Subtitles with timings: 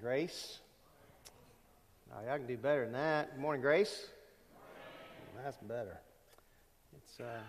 [0.00, 0.58] Good morning, Grace.
[2.12, 3.34] Oh, y'all can do better than that.
[3.34, 4.06] Good morning, Grace.
[5.42, 5.98] That's better.
[6.96, 7.40] It's uh,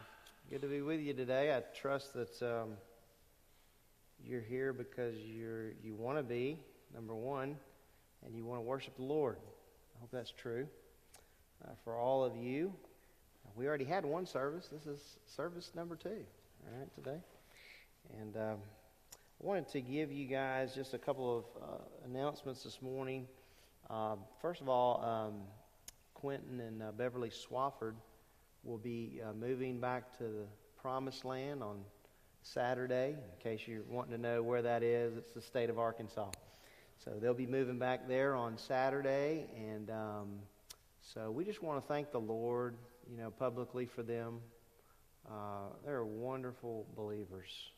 [0.49, 1.55] good to be with you today.
[1.55, 2.71] I trust that um,
[4.25, 6.57] you're here because you're you want to be
[6.93, 7.55] number one,
[8.25, 9.37] and you want to worship the Lord.
[9.95, 10.67] I hope that's true
[11.63, 12.73] uh, for all of you.
[13.55, 14.67] We already had one service.
[14.71, 16.09] This is service number two.
[16.09, 17.19] All right, today,
[18.19, 18.35] and.
[18.35, 18.57] Um,
[19.41, 23.25] I wanted to give you guys just a couple of uh, announcements this morning.
[23.89, 25.41] Uh, first of all, um,
[26.13, 27.95] Quentin and uh, Beverly Swafford
[28.63, 30.45] will be uh, moving back to the
[30.79, 31.79] Promised Land on
[32.43, 33.15] Saturday.
[33.15, 36.29] In case you're wanting to know where that is, it's the state of Arkansas.
[37.03, 40.29] So they'll be moving back there on Saturday, and um,
[41.01, 42.75] so we just want to thank the Lord,
[43.09, 44.39] you know, publicly for them.
[45.27, 47.71] Uh, they're wonderful believers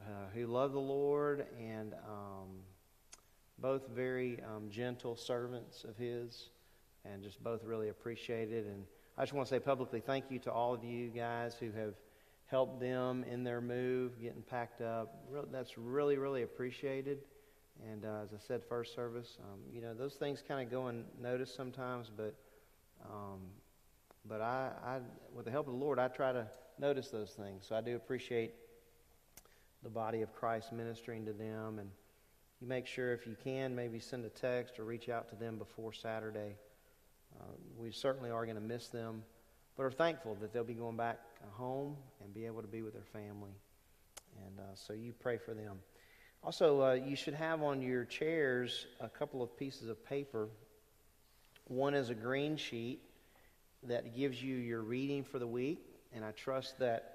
[0.00, 2.48] uh, who love the Lord and um,
[3.58, 6.50] both very um, gentle servants of His
[7.04, 8.66] and just both really appreciate it.
[8.66, 8.84] And
[9.16, 11.94] I just want to say publicly thank you to all of you guys who have
[12.46, 15.14] helped them in their move, getting packed up.
[15.52, 17.18] That's really, really appreciated.
[17.90, 20.86] And uh, as I said, first service, um, you know, those things kind of go
[20.86, 22.34] unnoticed sometimes, but
[23.04, 23.38] um,
[24.28, 24.98] but I, I,
[25.34, 26.46] with the help of the Lord, I try to
[26.78, 27.64] notice those things.
[27.66, 28.54] So I do appreciate
[29.82, 31.78] the body of Christ ministering to them.
[31.78, 31.90] And
[32.60, 35.58] you make sure, if you can, maybe send a text or reach out to them
[35.58, 36.56] before Saturday.
[37.38, 37.44] Uh,
[37.76, 39.22] we certainly are going to miss them,
[39.76, 41.20] but are thankful that they'll be going back
[41.52, 43.52] home and be able to be with their family.
[44.46, 45.78] And uh, so you pray for them.
[46.42, 50.48] Also, uh, you should have on your chairs a couple of pieces of paper.
[51.66, 53.00] One is a green sheet
[53.84, 55.80] that gives you your reading for the week,
[56.12, 57.14] and I trust that.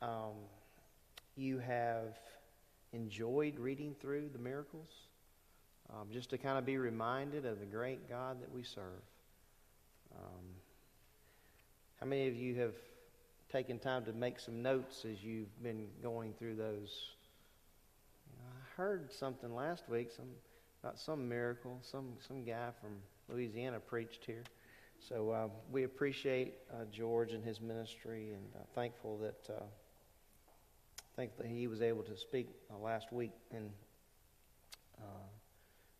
[0.00, 0.32] Um,
[1.40, 2.18] you have
[2.92, 4.90] enjoyed reading through the miracles,
[5.90, 9.02] um, just to kind of be reminded of the great God that we serve.
[10.14, 10.44] Um,
[11.98, 12.74] how many of you have
[13.50, 17.10] taken time to make some notes as you've been going through those?
[18.26, 20.28] You know, I heard something last week some,
[20.82, 21.78] about some miracle.
[21.82, 22.90] Some, some guy from
[23.28, 24.44] Louisiana preached here.
[25.08, 29.62] So uh, we appreciate uh, George and his ministry and uh, thankful that uh,
[31.20, 33.68] think that he was able to speak uh, last week and
[34.98, 35.04] uh,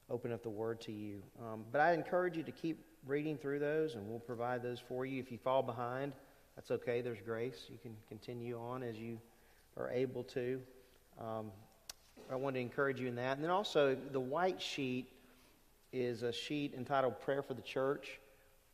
[0.08, 1.22] open up the word to you.
[1.38, 5.04] Um, but I encourage you to keep reading through those, and we'll provide those for
[5.04, 5.20] you.
[5.20, 6.14] If you fall behind,
[6.56, 7.02] that's okay.
[7.02, 7.66] There's grace.
[7.68, 9.18] You can continue on as you
[9.76, 10.58] are able to.
[11.20, 11.50] Um,
[12.32, 13.36] I want to encourage you in that.
[13.36, 15.06] And then also, the white sheet
[15.92, 18.20] is a sheet entitled Prayer for the Church.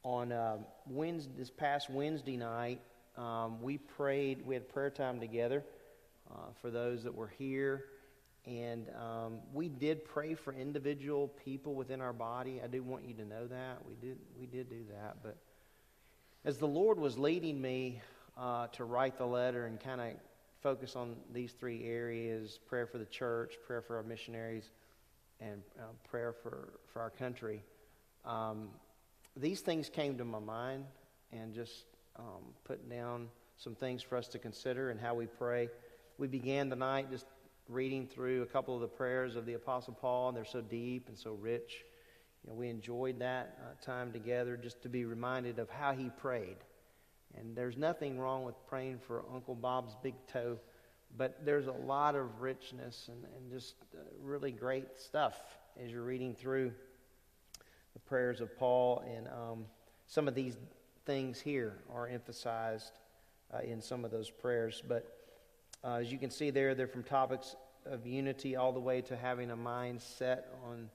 [0.04, 0.58] On uh,
[0.88, 2.80] Wednesday, this past Wednesday night,
[3.16, 5.64] um, we prayed, we had prayer time together
[6.30, 7.84] uh, for those that were here.
[8.46, 12.60] And um, we did pray for individual people within our body.
[12.62, 13.78] I do want you to know that.
[13.86, 15.16] We did, we did do that.
[15.22, 15.36] But
[16.44, 18.00] as the Lord was leading me
[18.36, 20.12] uh, to write the letter and kind of
[20.62, 24.70] focus on these three areas prayer for the church, prayer for our missionaries,
[25.40, 27.62] and uh, prayer for, for our country
[28.26, 28.68] um,
[29.36, 30.84] these things came to my mind
[31.32, 31.84] and just
[32.18, 35.68] um, putting down some things for us to consider and how we pray
[36.18, 37.26] we began the night just
[37.68, 41.08] reading through a couple of the prayers of the Apostle Paul, and they're so deep
[41.08, 41.84] and so rich.
[42.42, 46.08] You know, we enjoyed that uh, time together just to be reminded of how he
[46.08, 46.56] prayed.
[47.36, 50.58] And there's nothing wrong with praying for Uncle Bob's big toe,
[51.18, 55.38] but there's a lot of richness and, and just uh, really great stuff
[55.82, 56.72] as you're reading through
[57.92, 59.04] the prayers of Paul.
[59.14, 59.66] And um,
[60.06, 60.56] some of these
[61.04, 62.92] things here are emphasized
[63.52, 64.82] uh, in some of those prayers.
[64.86, 65.15] But
[65.86, 67.54] uh, as you can see there, they're from topics
[67.84, 70.90] of unity all the way to having a mind set on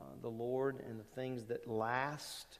[0.00, 2.58] uh, the Lord and the things that last.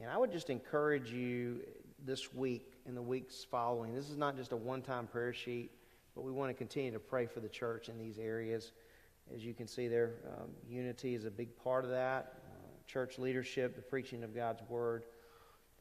[0.00, 1.60] And I would just encourage you
[2.02, 3.94] this week and the weeks following.
[3.94, 5.70] This is not just a one time prayer sheet,
[6.14, 8.72] but we want to continue to pray for the church in these areas.
[9.34, 12.38] As you can see there, um, unity is a big part of that.
[12.46, 15.04] Uh, church leadership, the preaching of God's word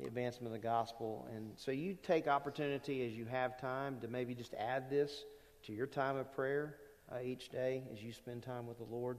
[0.02, 1.28] the advancement of the gospel.
[1.36, 5.26] And so you take opportunity as you have time to maybe just add this
[5.64, 6.78] to your time of prayer
[7.12, 9.18] uh, each day as you spend time with the Lord.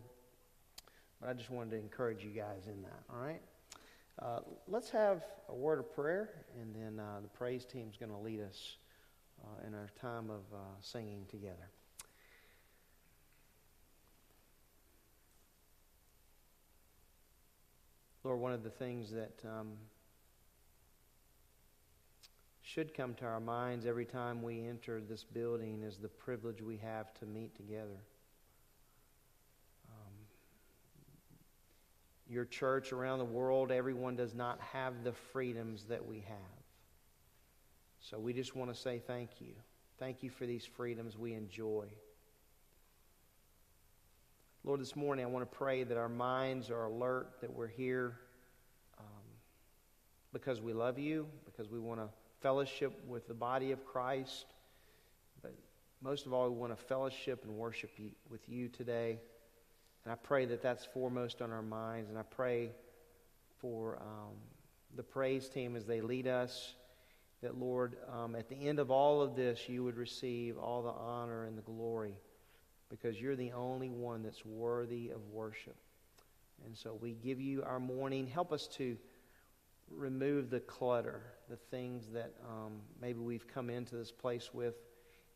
[1.20, 3.40] But I just wanted to encourage you guys in that, all right?
[4.20, 6.30] Uh, let's have a word of prayer,
[6.60, 8.76] and then uh, the praise team is going to lead us
[9.44, 11.70] uh, in our time of uh, singing together.
[18.24, 19.72] Lord, one of the things that um,
[22.72, 26.78] should come to our minds every time we enter this building is the privilege we
[26.78, 28.00] have to meet together.
[29.90, 30.14] Um,
[32.26, 36.62] your church around the world, everyone does not have the freedoms that we have.
[38.00, 39.52] So we just want to say thank you.
[39.98, 41.88] Thank you for these freedoms we enjoy.
[44.64, 48.16] Lord, this morning I want to pray that our minds are alert, that we're here
[48.98, 49.04] um,
[50.32, 52.08] because we love you, because we want to
[52.42, 54.46] fellowship with the body of Christ.
[55.40, 55.54] But
[56.02, 57.90] most of all, we want to fellowship and worship
[58.28, 59.18] with you today.
[60.04, 62.10] And I pray that that's foremost on our minds.
[62.10, 62.72] And I pray
[63.60, 64.34] for um,
[64.96, 66.74] the praise team as they lead us,
[67.42, 70.90] that, Lord, um, at the end of all of this, you would receive all the
[70.90, 72.14] honor and the glory
[72.90, 75.76] because you're the only one that's worthy of worship.
[76.66, 78.26] And so we give you our morning.
[78.26, 78.96] Help us to
[79.90, 84.74] remove the clutter, the things that um, maybe we've come into this place with,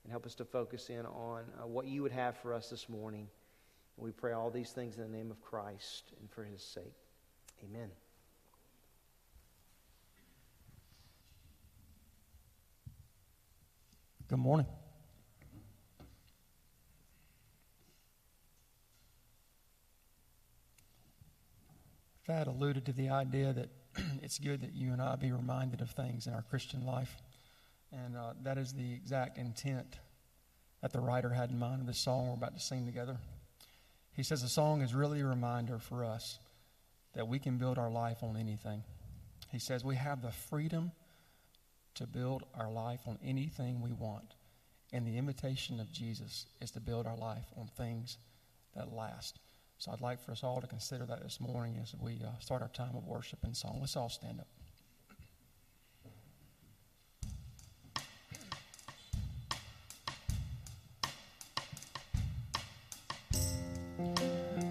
[0.05, 2.89] and help us to focus in on uh, what you would have for us this
[2.89, 3.29] morning.
[3.97, 6.95] And we pray all these things in the name of Christ and for his sake.
[7.65, 7.91] Amen.
[14.29, 14.67] Good morning.
[22.27, 23.69] Thad alluded to the idea that
[24.23, 27.17] it's good that you and I be reminded of things in our Christian life.
[27.93, 29.99] And uh, that is the exact intent
[30.83, 33.17] that the writer had in mind of this song we're about to sing together.
[34.13, 36.39] He says the song is really a reminder for us
[37.15, 38.83] that we can build our life on anything.
[39.51, 40.93] He says we have the freedom
[41.95, 44.35] to build our life on anything we want.
[44.93, 48.19] And the invitation of Jesus is to build our life on things
[48.75, 49.39] that last.
[49.79, 52.63] So I'd like for us all to consider that this morning as we uh, start
[52.63, 53.79] our time of worship and song.
[53.81, 54.47] Let's all stand up.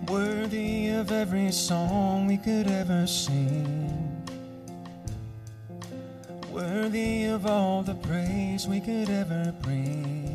[0.10, 3.92] Worthy of every song we could ever sing.
[6.52, 10.35] Worthy of all the praise we could ever bring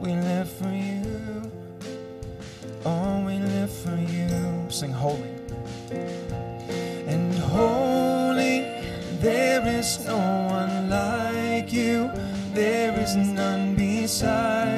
[0.00, 1.50] We live for you.
[2.84, 4.66] Oh, we live for you.
[4.70, 5.34] Sing holy.
[7.08, 8.60] And holy,
[9.20, 12.10] there is no one like you.
[12.54, 14.77] There is none beside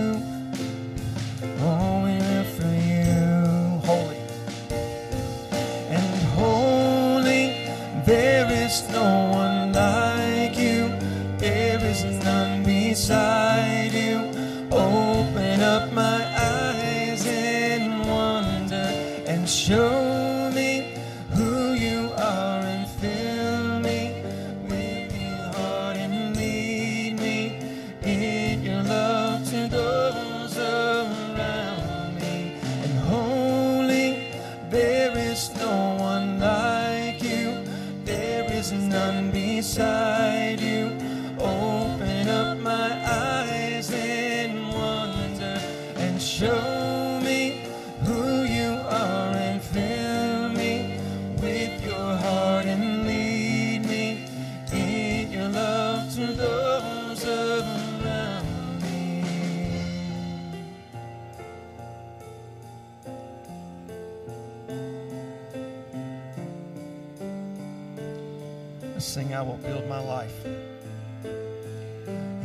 [69.01, 70.45] Sing, I will build my life.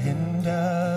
[0.00, 0.95] And I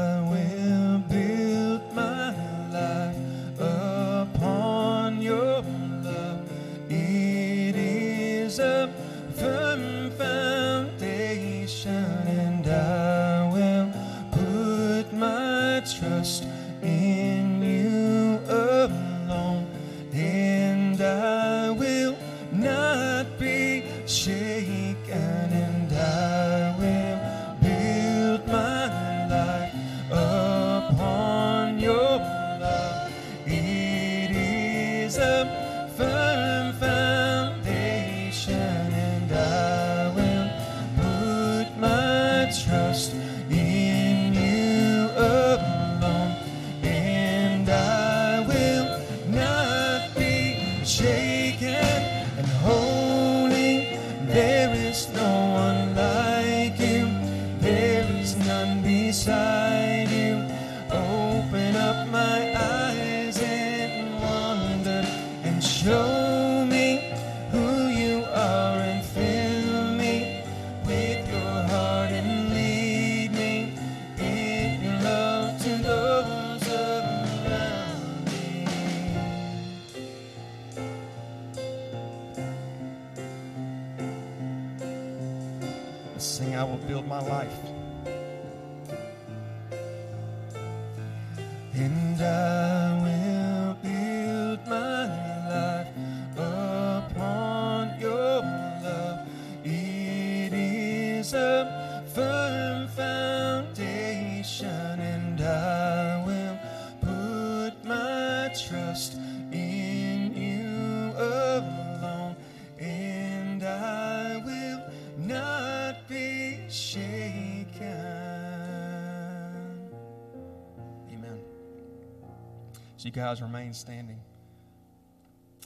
[123.10, 124.20] you guys remain standing.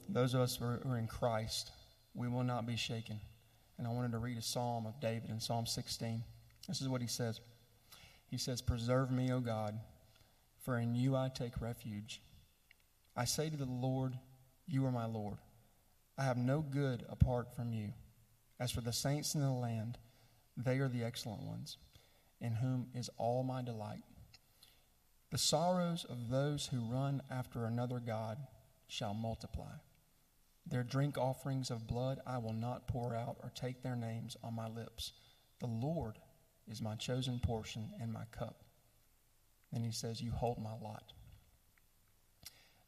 [0.07, 1.71] Those of us who are, in Christ,
[2.13, 3.19] we will not be shaken.
[3.77, 6.23] And I wanted to read a psalm of David in Psalm 16.
[6.69, 7.41] This is what he says.
[8.27, 9.77] He says, Preserve me, O God,
[10.61, 12.21] for in you I take refuge.
[13.13, 14.17] I say to the Lord,
[14.65, 15.39] You are my Lord.
[16.17, 17.89] I have no good apart from you.
[18.57, 19.97] As for the saints in the land,
[20.55, 21.75] they are the excellent ones,
[22.39, 24.03] in whom is all my delight.
[25.33, 28.37] The sorrows of those who run after another God
[28.87, 29.71] shall multiply.
[30.67, 34.53] Their drink offerings of blood I will not pour out or take their names on
[34.53, 35.13] my lips.
[35.59, 36.19] The Lord
[36.67, 38.63] is my chosen portion and my cup.
[39.71, 41.13] Then he says, You hold my lot.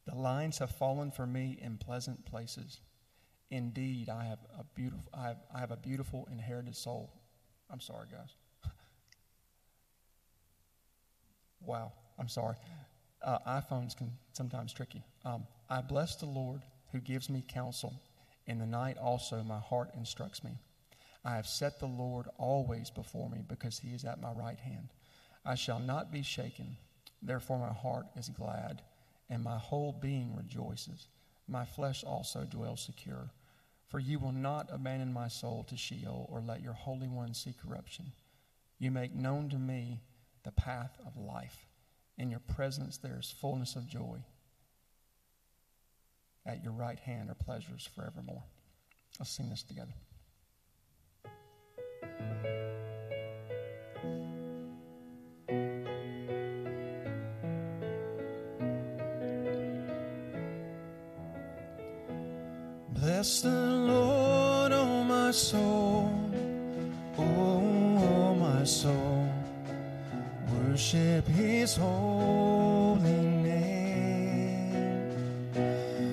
[0.06, 2.80] The lines have fallen for me in pleasant places.
[3.50, 7.12] Indeed, I have a beautiful, I have, I have a beautiful inherited soul.
[7.72, 8.36] I'm sorry, guys.
[11.60, 12.56] wow, I'm sorry.
[13.24, 15.04] Uh, iPhones can sometimes tricky.
[15.24, 17.94] Um, I bless the Lord who gives me counsel.
[18.48, 20.52] In the night also my heart instructs me.
[21.24, 24.90] I have set the Lord always before me because he is at my right hand.
[25.44, 26.78] I shall not be shaken.
[27.22, 28.84] Therefore my heart is glad,
[29.30, 31.08] and my whole being rejoices.
[31.48, 33.32] My flesh also dwells secure.
[33.88, 37.54] For you will not abandon my soul to Sheol or let your Holy One see
[37.54, 38.12] corruption.
[38.78, 40.02] You make known to me
[40.44, 41.66] the path of life.
[42.18, 44.20] In your presence there is fullness of joy.
[46.46, 48.44] At your right hand are pleasures forevermore.
[49.20, 49.94] Let's sing this together.
[62.90, 66.10] Bless the Lord, oh my soul,
[67.18, 69.05] O, oh my soul.
[70.76, 73.00] Worship his holy
[73.48, 74.92] name.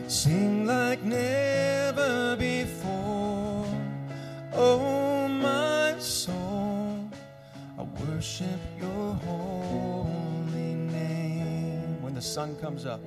[0.07, 3.67] Sing like never before,
[4.53, 7.11] oh my soul.
[7.77, 12.01] I worship your holy name.
[12.01, 13.01] When the sun comes up,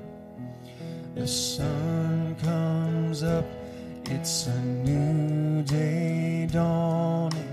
[1.16, 3.46] the sun comes up,
[4.04, 7.48] it's a new day dawning.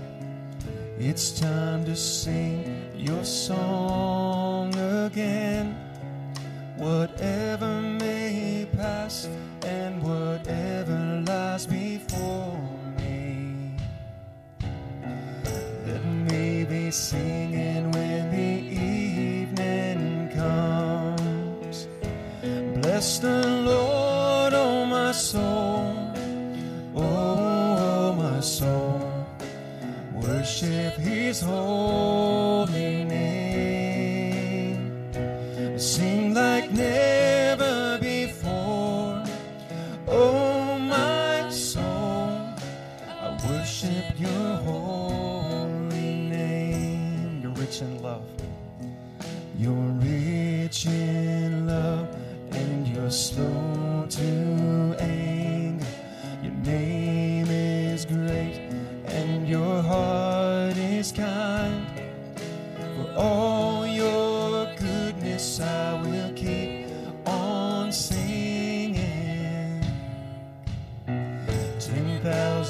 [0.99, 2.72] It's time to sing
[3.03, 5.75] your song again.
[6.77, 9.27] Whatever may pass
[9.65, 12.57] and whatever lies before
[12.97, 13.75] me.
[15.85, 21.87] Let me be singing when the evening comes.
[22.81, 26.13] Bless the Lord, oh my soul,
[26.95, 29.27] oh, oh my soul.
[30.13, 32.12] Worship his holy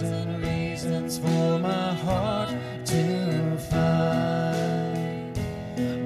[0.04, 2.50] thousand reasons for my heart
[2.86, 5.34] to find.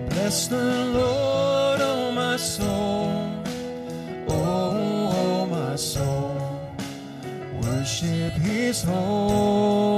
[0.09, 3.33] Bless the Lord, oh my soul,
[4.29, 6.35] oh, oh my soul.
[7.61, 9.96] Worship His holy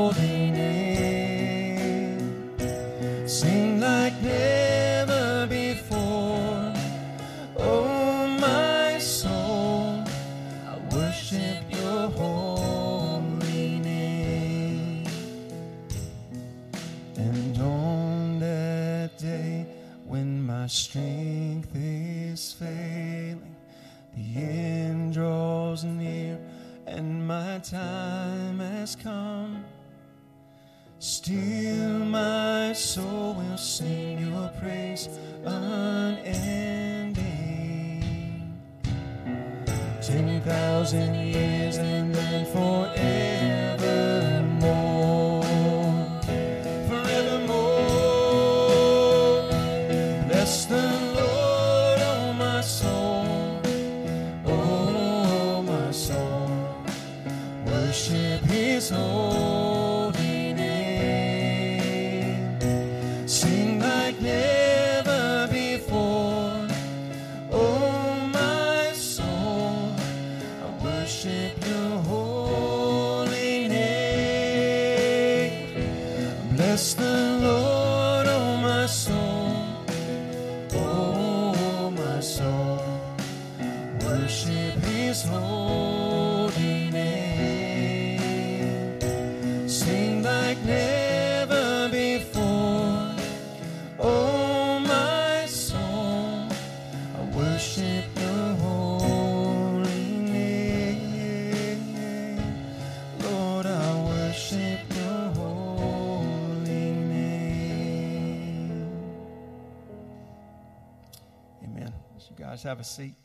[112.60, 113.16] guys have a seat.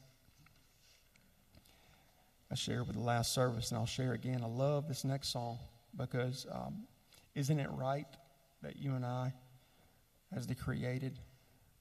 [2.53, 4.42] I shared with the last service, and I'll share again.
[4.44, 5.59] I love this next song
[5.97, 6.85] because um,
[7.35, 8.07] isn't it right
[8.62, 9.33] that you and I,
[10.37, 11.18] as the created,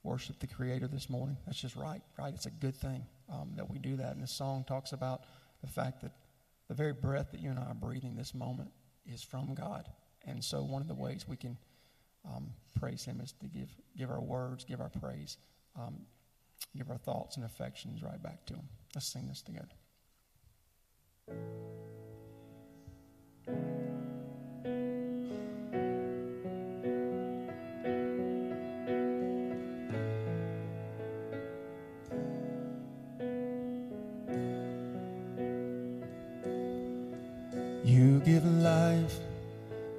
[0.01, 1.37] worship the Creator this morning?
[1.45, 2.33] That's just right, right?
[2.33, 4.13] It's a good thing um, that we do that.
[4.13, 5.25] And this song talks about
[5.61, 6.13] the fact that
[6.69, 8.71] the very breath that you and I are breathing this moment
[9.05, 9.87] is from God.
[10.25, 11.55] And so, one of the ways we can
[12.25, 15.37] um, praise Him is to give, give our words, give our praise,
[15.79, 15.99] um,
[16.75, 18.67] give our thoughts and affections right back to Him.
[18.95, 19.67] Let's sing this together.
[37.85, 39.19] You give life,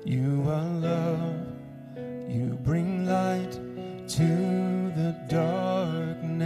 [0.04, 1.46] you are love,
[2.28, 2.93] you bring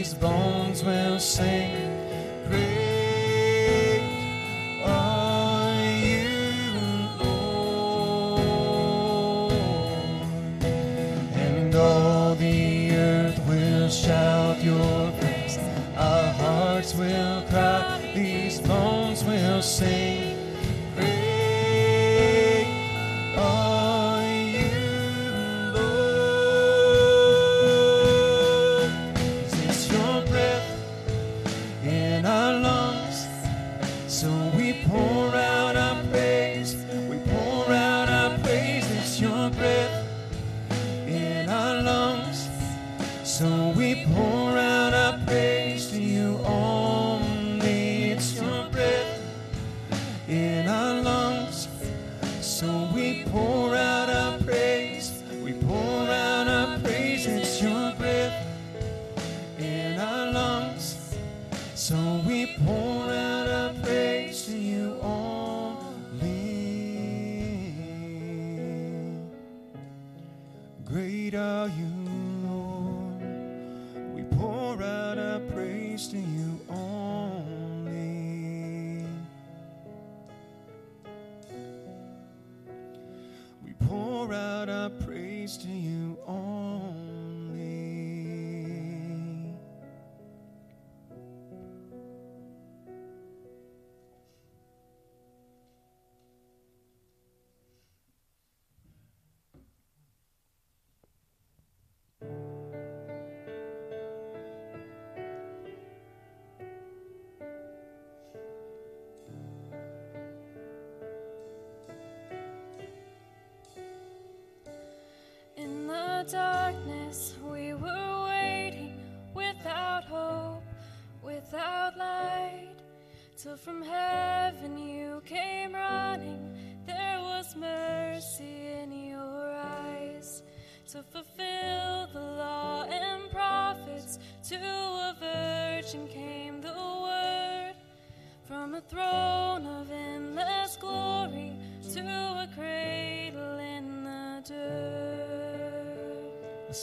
[0.00, 1.89] these bones will sing.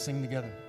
[0.08, 0.67] sing together.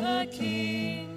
[0.00, 1.15] the King.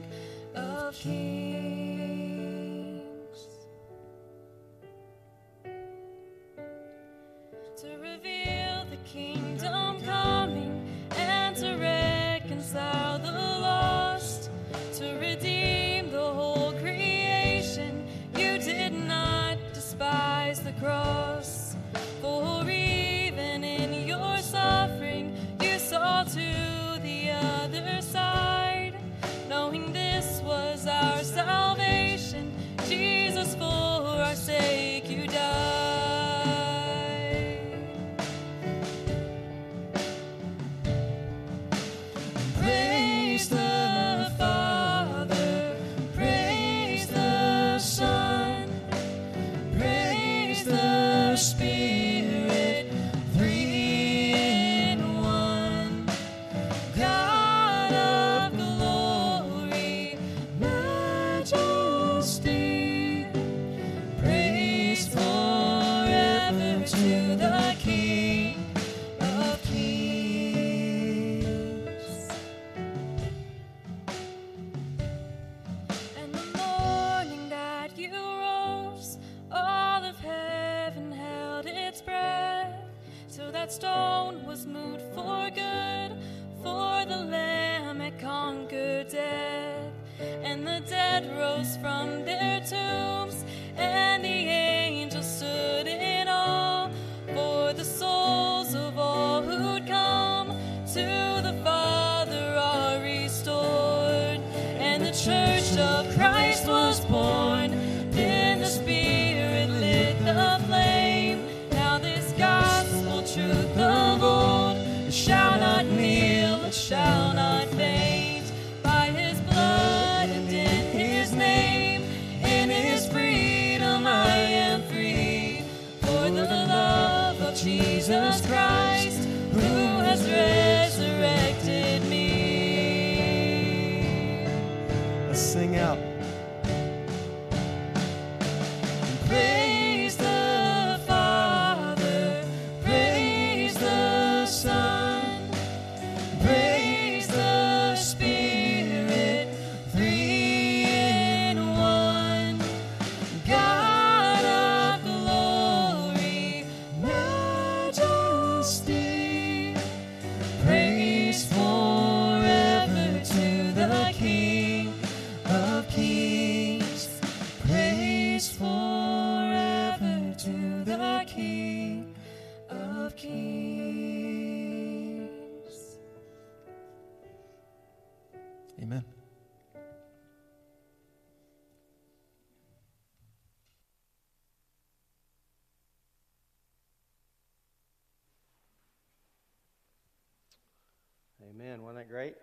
[191.60, 191.84] Amen.
[191.84, 192.36] Wasn't that great?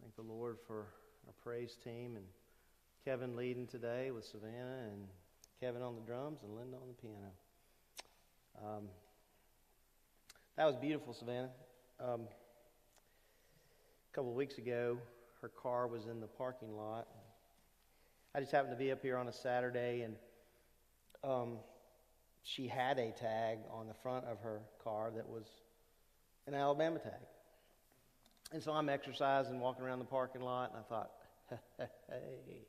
[0.00, 0.86] Thank the Lord for
[1.26, 2.24] our praise team and
[3.04, 5.06] Kevin leading today with Savannah and
[5.60, 7.32] Kevin on the drums and Linda on the piano.
[8.64, 8.84] Um,
[10.56, 11.50] that was beautiful, Savannah.
[12.00, 12.22] Um,
[14.10, 14.96] a couple of weeks ago,
[15.42, 17.08] her car was in the parking lot.
[18.34, 20.16] I just happened to be up here on a Saturday, and
[21.22, 21.58] um,
[22.42, 25.44] she had a tag on the front of her car that was
[26.46, 27.20] an Alabama tag.
[28.54, 31.10] And so I'm exercising, walking around the parking lot, and I thought,
[32.08, 32.60] hey,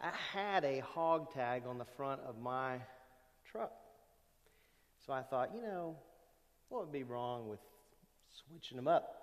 [0.00, 2.76] I had a hog tag on the front of my
[3.50, 3.72] truck.
[5.04, 5.96] So I thought, you know,
[6.68, 7.58] what would be wrong with
[8.46, 9.16] switching them up?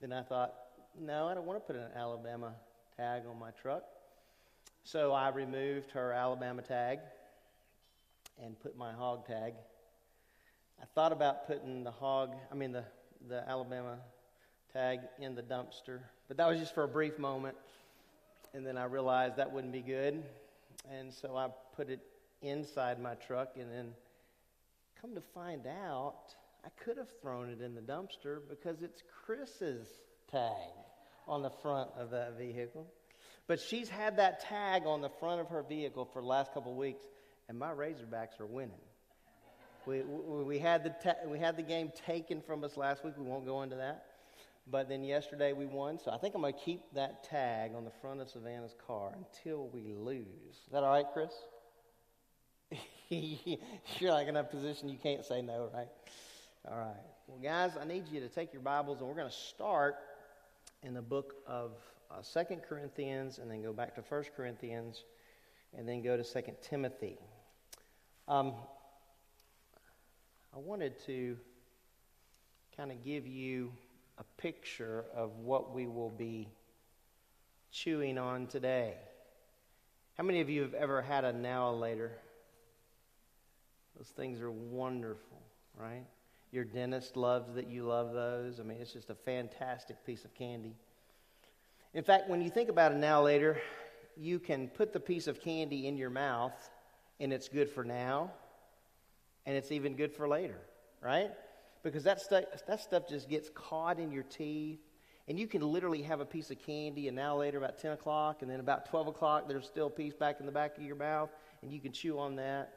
[0.00, 0.52] Then I thought,
[1.00, 2.54] no, I don't want to put an Alabama
[2.96, 3.84] tag on my truck.
[4.82, 6.98] So I removed her Alabama tag
[8.42, 9.54] and put my hog tag.
[10.82, 12.82] I thought about putting the hog, I mean, the,
[13.28, 13.98] the Alabama
[14.72, 17.56] tag in the dumpster, but that was just for a brief moment.
[18.54, 20.22] And then I realized that wouldn't be good.
[20.90, 22.00] And so I put it
[22.42, 23.88] inside my truck, and then
[25.00, 29.86] come to find out, I could have thrown it in the dumpster because it's Chris's
[30.30, 30.52] tag
[31.26, 32.86] on the front of that vehicle.
[33.46, 36.72] But she's had that tag on the front of her vehicle for the last couple
[36.72, 37.04] of weeks,
[37.48, 38.80] and my Razorbacks are winning.
[39.86, 43.14] We, we, we, had the ta- we had the game taken from us last week.
[43.16, 44.04] We won't go into that.
[44.70, 47.84] But then yesterday we won, so I think I'm going to keep that tag on
[47.84, 50.26] the front of Savannah's car until we lose.
[50.50, 51.32] Is that all right, Chris?
[53.08, 55.88] You're like in a position you can't say no, right?
[56.70, 56.96] All right.
[57.26, 59.96] Well, guys, I need you to take your Bibles, and we're going to start
[60.82, 61.72] in the book of
[62.10, 65.04] uh, Second Corinthians, and then go back to First Corinthians,
[65.76, 67.16] and then go to Second Timothy.
[68.26, 68.52] Um,
[70.54, 71.38] I wanted to
[72.76, 73.72] kind of give you
[74.38, 76.48] picture of what we will be
[77.70, 78.94] chewing on today.
[80.16, 82.12] How many of you have ever had a now later?
[83.96, 85.42] Those things are wonderful,
[85.76, 86.06] right?
[86.50, 88.58] Your dentist loves that you love those.
[88.58, 90.74] I mean, it's just a fantastic piece of candy.
[91.94, 93.60] In fact, when you think about a now later,
[94.16, 96.70] you can put the piece of candy in your mouth
[97.20, 98.30] and it's good for now
[99.46, 100.58] and it's even good for later,
[101.02, 101.30] right?
[101.82, 104.80] Because that stuff, that stuff just gets caught in your teeth.
[105.28, 108.40] And you can literally have a piece of candy, and now later, about 10 o'clock,
[108.40, 110.96] and then about 12 o'clock, there's still a piece back in the back of your
[110.96, 111.28] mouth,
[111.60, 112.72] and you can chew on that.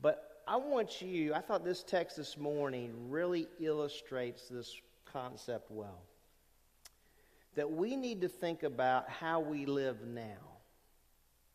[0.00, 6.00] But I want you, I thought this text this morning really illustrates this concept well.
[7.54, 10.58] That we need to think about how we live now,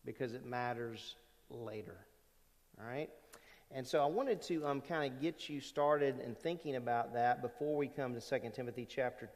[0.05, 1.15] because it matters
[1.49, 1.97] later.
[2.79, 3.09] All right?
[3.71, 7.41] And so I wanted to um, kind of get you started in thinking about that
[7.41, 9.29] before we come to 2 Timothy chapter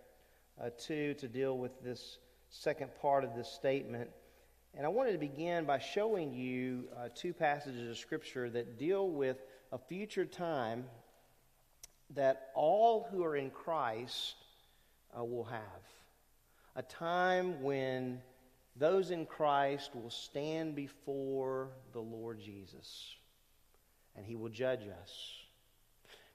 [0.61, 2.17] uh, 2 to deal with this
[2.49, 4.09] second part of this statement.
[4.73, 9.09] And I wanted to begin by showing you uh, two passages of Scripture that deal
[9.09, 9.37] with
[9.73, 10.85] a future time
[12.15, 14.35] that all who are in Christ
[15.17, 15.61] uh, will have.
[16.77, 18.21] A time when
[18.77, 23.15] those in Christ will stand before the Lord Jesus
[24.15, 25.13] and he will judge us.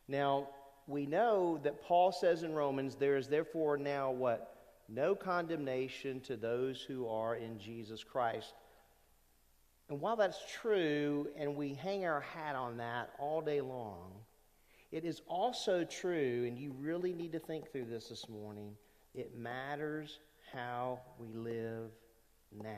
[0.09, 0.49] Now,
[0.87, 4.53] we know that Paul says in Romans, there is therefore now what?
[4.89, 8.55] No condemnation to those who are in Jesus Christ.
[9.89, 14.13] And while that's true, and we hang our hat on that all day long,
[14.93, 18.73] it is also true, and you really need to think through this this morning,
[19.15, 20.19] it matters
[20.53, 21.91] how we live
[22.53, 22.71] now.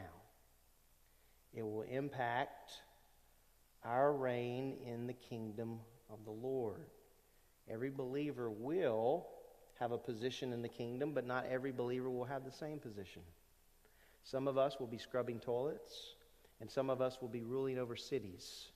[1.54, 2.72] It will impact
[3.85, 6.87] our reign in the kingdom of the Lord.
[7.71, 9.27] Every believer will
[9.79, 13.23] have a position in the kingdom, but not every believer will have the same position.
[14.25, 16.14] Some of us will be scrubbing toilets,
[16.61, 18.67] and some of us will be ruling over cities.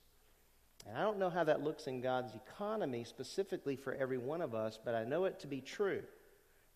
[0.87, 4.55] And I don't know how that looks in God's economy specifically for every one of
[4.55, 6.01] us, but I know it to be true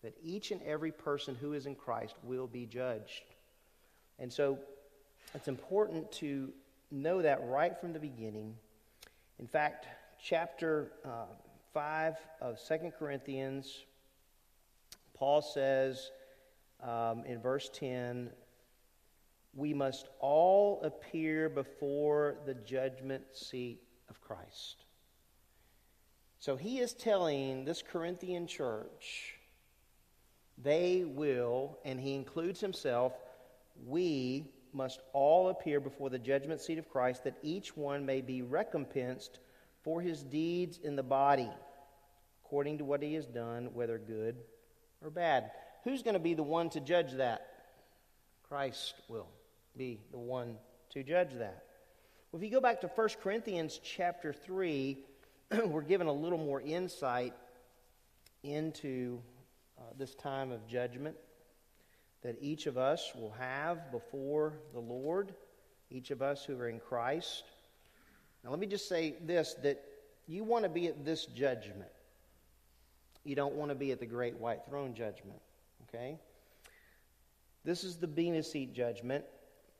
[0.02, 3.24] that each and every person who is in Christ will be judged.
[4.18, 4.58] And so
[5.34, 6.52] it's important to
[6.90, 8.54] know that right from the beginning.
[9.38, 9.86] In fact,
[10.22, 11.26] chapter uh,
[11.74, 13.84] 5 of Second Corinthians,
[15.14, 16.10] Paul says
[16.82, 18.30] um, in verse 10
[19.54, 24.84] we must all appear before the judgment seat of Christ.
[26.38, 29.34] So he is telling this Corinthian church
[30.62, 33.12] they will, and he includes himself,
[33.86, 38.42] we must all appear before the judgment seat of Christ, that each one may be
[38.42, 39.40] recompensed
[39.82, 41.48] for his deeds in the body,
[42.44, 44.36] according to what he has done, whether good
[45.02, 45.50] or bad.
[45.84, 47.46] Who's going to be the one to judge that?
[48.48, 49.28] Christ will
[49.76, 50.56] be the one
[50.90, 51.64] to judge that.
[52.32, 54.98] Well, if you go back to 1 Corinthians chapter 3,
[55.66, 57.34] we're given a little more insight
[58.42, 59.20] into
[59.78, 61.16] uh, this time of judgment
[62.22, 65.34] that each of us will have before the Lord,
[65.90, 67.44] each of us who are in Christ.
[68.42, 69.82] Now, let me just say this that
[70.26, 71.90] you want to be at this judgment.
[73.24, 75.40] You don't want to be at the great white throne judgment,
[75.88, 76.18] okay?
[77.64, 79.24] This is the Bema seat judgment.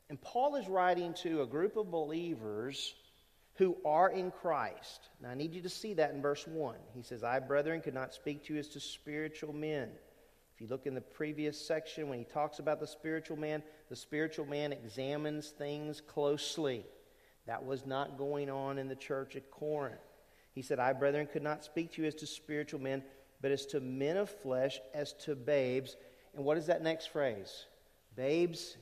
[0.09, 2.95] And Paul is writing to a group of believers
[3.55, 5.09] who are in Christ.
[5.21, 6.75] Now, I need you to see that in verse 1.
[6.95, 9.89] He says, I, brethren, could not speak to you as to spiritual men
[10.59, 13.95] if you look in the previous section, when he talks about the spiritual man, the
[13.95, 16.85] spiritual man examines things closely.
[17.47, 20.01] That was not going on in the church at Corinth.
[20.53, 23.03] He said, I, brethren, could not speak to you as to spiritual men,
[23.41, 25.95] but as to men of flesh, as to babes.
[26.35, 27.67] And what is that next phrase?
[28.17, 28.75] Babes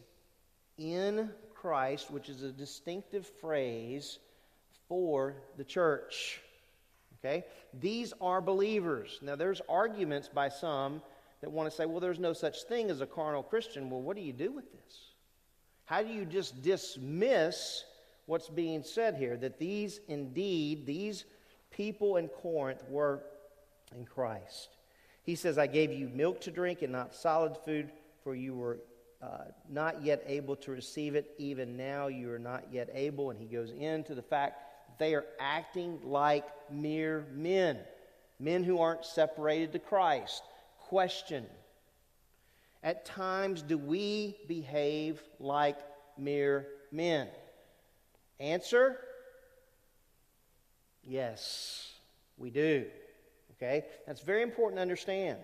[0.79, 4.17] in Christ, which is a distinctive phrase
[4.89, 6.41] for the church.
[7.19, 7.45] Okay?
[7.79, 9.19] These are believers.
[9.21, 11.03] Now, there's arguments by some
[11.41, 13.89] that want to say, well, there's no such thing as a carnal Christian.
[13.89, 15.11] Well, what do you do with this?
[15.85, 17.83] How do you just dismiss
[18.25, 19.37] what's being said here?
[19.37, 21.25] That these, indeed, these
[21.71, 23.23] people in Corinth were
[23.95, 24.69] in Christ.
[25.23, 27.91] He says, I gave you milk to drink and not solid food,
[28.23, 28.79] for you were
[29.21, 31.33] uh, not yet able to receive it.
[31.37, 33.29] Even now you are not yet able.
[33.29, 37.79] And he goes into the fact that they are acting like mere men,
[38.39, 40.43] men who aren't separated to Christ
[40.89, 41.45] question
[42.83, 45.77] At times, do we behave like
[46.17, 47.27] mere men?
[48.39, 48.97] Answer
[51.07, 51.93] Yes,
[52.37, 52.85] we do.
[53.55, 53.85] Okay?
[54.05, 55.39] That's very important to understand.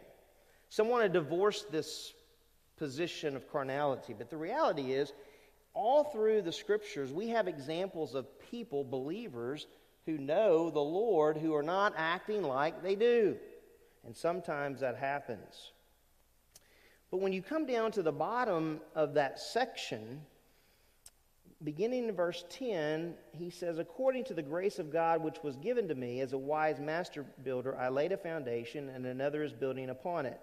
[0.70, 2.14] Some want to divorce this
[2.78, 5.14] position of carnality, but the reality is,
[5.74, 9.68] all through the scriptures, we have examples of people, believers,
[10.06, 13.38] who know the Lord who are not acting like they do.
[14.06, 15.72] And sometimes that happens.
[17.10, 20.22] But when you come down to the bottom of that section,
[21.64, 25.88] beginning in verse 10, he says, According to the grace of God which was given
[25.88, 29.90] to me as a wise master builder, I laid a foundation, and another is building
[29.90, 30.40] upon it.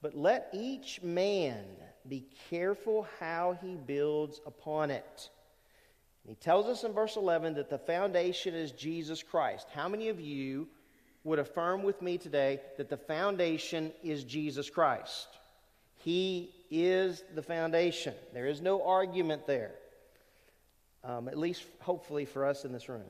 [0.00, 1.64] But let each man
[2.08, 5.30] be careful how he builds upon it.
[6.26, 9.68] he tells us in verse 11 that the foundation is Jesus Christ.
[9.74, 10.68] How many of you
[11.24, 15.28] would affirm with me today that the foundation is Jesus Christ.
[15.96, 18.14] He is the foundation.
[18.32, 19.72] There is no argument there,
[21.04, 23.02] um, at least hopefully for us in this room.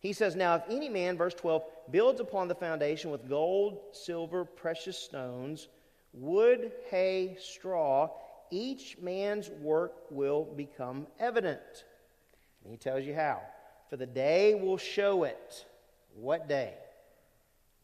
[0.00, 4.44] He says, Now, if any man, verse 12, builds upon the foundation with gold, silver,
[4.44, 5.68] precious stones,
[6.12, 8.10] wood, hay, straw,
[8.50, 11.84] each man's work will become evident.
[12.62, 13.40] And he tells you how.
[13.90, 15.64] For the day will show it
[16.18, 16.74] what day?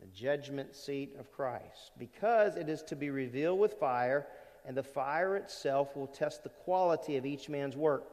[0.04, 4.26] the judgment seat of Christ, because it is to be revealed with fire,
[4.66, 8.04] and the fire itself will test the quality of each man's work.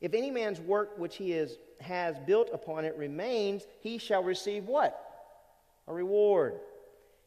[0.00, 4.64] If any man's work which he is, has built upon it remains, he shall receive
[4.64, 4.98] what?
[5.86, 6.54] A reward.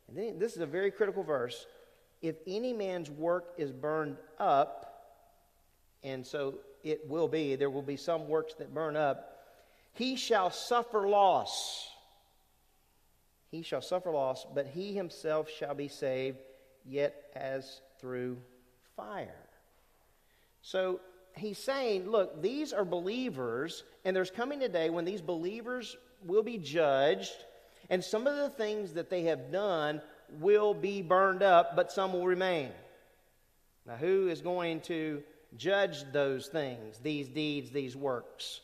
[0.08, 1.66] And then, this is a very critical verse.
[2.22, 5.20] If any man's work is burned up,
[6.04, 9.32] and so it will be, there will be some works that burn up,
[9.94, 11.90] he shall suffer loss.
[13.52, 16.40] He shall suffer loss, but he himself shall be saved,
[16.86, 18.38] yet as through
[18.96, 19.36] fire.
[20.62, 21.00] So
[21.36, 26.44] he's saying, look, these are believers, and there's coming a day when these believers will
[26.44, 27.36] be judged,
[27.90, 30.02] and some of the things that they have done
[30.40, 32.72] will be burned up, but some will remain.
[33.86, 35.22] Now, who is going to
[35.56, 38.62] judge those things, these deeds, these works?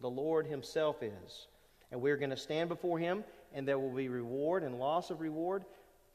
[0.00, 1.46] The Lord Himself is.
[1.92, 3.22] And we're going to stand before Him,
[3.52, 5.64] and there will be reward and loss of reward.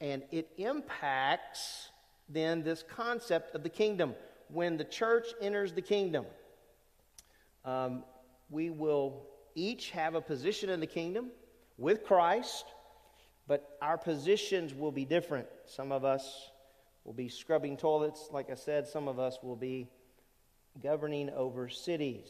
[0.00, 1.90] And it impacts
[2.28, 4.14] then this concept of the kingdom.
[4.48, 6.26] When the church enters the kingdom,
[7.64, 8.04] um,
[8.50, 9.22] we will
[9.54, 11.30] each have a position in the kingdom
[11.78, 12.64] with Christ,
[13.48, 15.46] but our positions will be different.
[15.66, 16.50] Some of us
[17.04, 19.88] will be scrubbing toilets, like I said, some of us will be
[20.82, 22.28] governing over cities.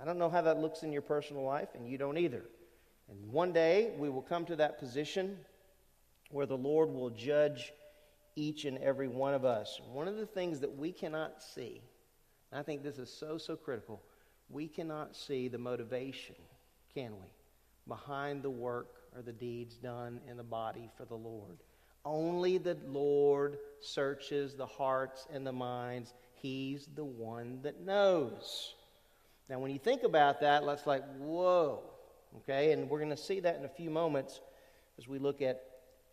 [0.00, 2.42] I don't know how that looks in your personal life, and you don't either.
[3.08, 5.38] And one day we will come to that position
[6.30, 7.72] where the Lord will judge
[8.36, 9.80] each and every one of us.
[9.92, 11.80] One of the things that we cannot see,
[12.52, 14.02] I think this is so, so critical,
[14.50, 16.36] we cannot see the motivation,
[16.94, 17.28] can we,
[17.86, 21.58] behind the work or the deeds done in the body for the Lord.
[22.04, 26.14] Only the Lord searches the hearts and the minds.
[26.34, 28.74] He's the one that knows.
[29.48, 31.82] Now, when you think about that, let's like, whoa,
[32.38, 32.72] okay?
[32.72, 34.40] And we're going to see that in a few moments
[34.98, 35.62] as we look at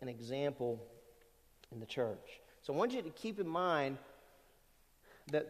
[0.00, 0.80] an example
[1.72, 2.40] in the church.
[2.62, 3.98] So I want you to keep in mind
[5.30, 5.48] that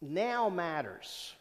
[0.00, 1.34] now matters,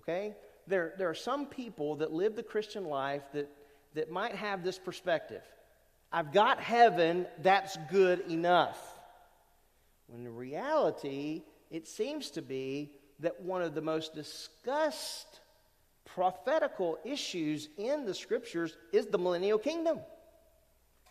[0.00, 0.34] okay?
[0.66, 3.50] There, there are some people that live the Christian life that,
[3.94, 5.42] that might have this perspective.
[6.12, 8.78] I've got heaven, that's good enough.
[10.06, 15.37] When in reality, it seems to be that one of the most discussed
[16.14, 19.98] prophetical issues in the scriptures is the millennial kingdom.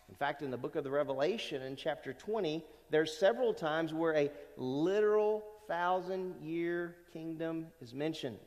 [0.08, 4.14] In fact, in the book of the Revelation, in chapter 20, there's several times where
[4.14, 8.38] a literal thousand year kingdom is mentioned.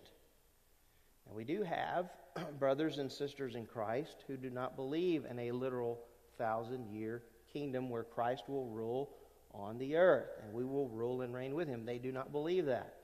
[1.27, 2.09] And we do have
[2.59, 5.99] brothers and sisters in Christ who do not believe in a literal
[6.37, 7.23] thousand year
[7.53, 9.11] kingdom where Christ will rule
[9.53, 11.85] on the earth and we will rule and reign with him.
[11.85, 12.95] They do not believe that.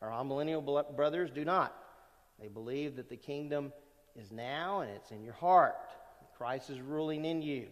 [0.00, 0.62] Our millennial
[0.96, 1.76] brothers do not.
[2.40, 3.72] They believe that the kingdom
[4.16, 5.76] is now and it's in your heart.
[6.36, 7.66] Christ is ruling in you.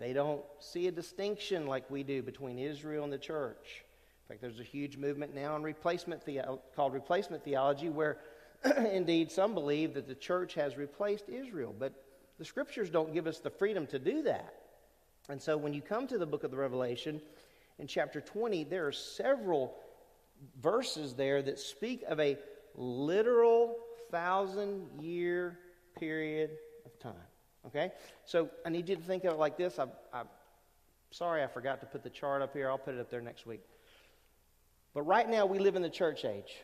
[0.00, 3.84] They don't see a distinction like we do between Israel and the church.
[4.24, 8.18] In fact, there's a huge movement now in replacement the- called replacement theology where
[8.92, 11.92] indeed some believe that the church has replaced Israel, but
[12.38, 14.54] the scriptures don't give us the freedom to do that.
[15.28, 17.20] And so when you come to the book of the Revelation
[17.78, 19.76] in chapter 20, there are several
[20.60, 22.36] verses there that speak of a
[22.74, 23.76] literal
[24.14, 25.58] thousand year
[25.98, 26.50] period
[26.86, 27.14] of time.
[27.66, 27.90] Okay?
[28.24, 29.80] So I need you to think of it like this.
[29.80, 30.28] I, am
[31.10, 32.70] sorry I forgot to put the chart up here.
[32.70, 33.62] I'll put it up there next week.
[34.94, 36.54] But right now we live in the church age.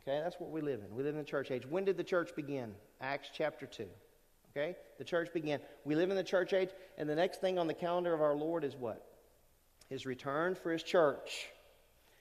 [0.00, 0.18] Okay?
[0.24, 0.96] That's what we live in.
[0.96, 1.66] We live in the church age.
[1.66, 2.72] When did the church begin?
[3.02, 3.84] Acts chapter 2.
[4.56, 4.76] Okay?
[4.96, 5.60] The church began.
[5.84, 8.34] We live in the church age, and the next thing on the calendar of our
[8.34, 9.04] Lord is what?
[9.90, 11.48] His return for his church.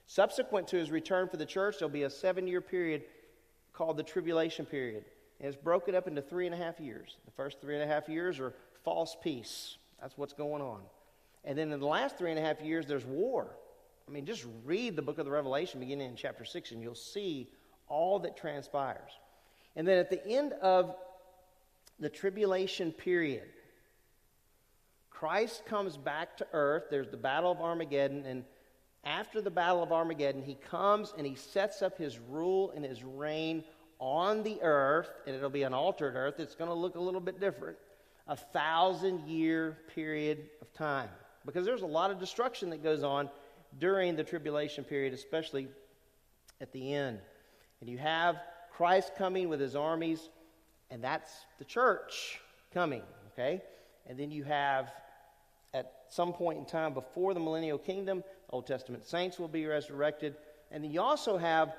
[0.08, 3.04] Subsequent to his return for the church, there'll be a seven year period
[3.74, 5.06] called the tribulation period.
[5.40, 7.18] And it's broken up into three and a half years.
[7.26, 8.54] The first three and a half years are
[8.84, 9.78] false peace.
[10.02, 10.82] That's what's going on.
[11.46, 13.56] And then in the last three and a half years, there's war.
[14.08, 16.96] I mean, just read the book of the Revelation beginning in chapter 6, and you'll
[16.96, 17.50] see
[17.88, 19.12] all that transpires.
[19.76, 20.96] And then at the end of
[22.00, 23.44] the tribulation period,
[25.10, 26.86] Christ comes back to earth.
[26.90, 28.44] There's the Battle of Armageddon, and
[29.04, 33.04] after the Battle of Armageddon, he comes and he sets up his rule and his
[33.04, 33.64] reign
[34.00, 36.40] on the earth, and it'll be an altered earth.
[36.40, 37.78] It's going to look a little bit different.
[38.28, 41.10] A thousand year period of time.
[41.46, 43.30] Because there's a lot of destruction that goes on
[43.78, 45.68] during the tribulation period, especially
[46.62, 47.20] at the end.
[47.82, 48.38] And you have
[48.72, 50.30] Christ coming with his armies,
[50.90, 52.40] and that's the church
[52.74, 53.02] coming,
[53.34, 53.62] okay?
[54.08, 54.92] And then you have,
[55.74, 60.36] at some point in time before the millennial kingdom, Old Testament saints will be resurrected.
[60.72, 61.74] And then you also have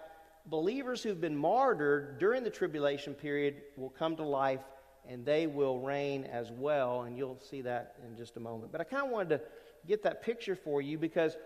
[0.47, 4.61] believers who've been martyred during the tribulation period will come to life
[5.09, 8.71] and they will reign as well, and you'll see that in just a moment.
[8.71, 9.41] But I kind of wanted to
[9.87, 11.37] get that picture for you because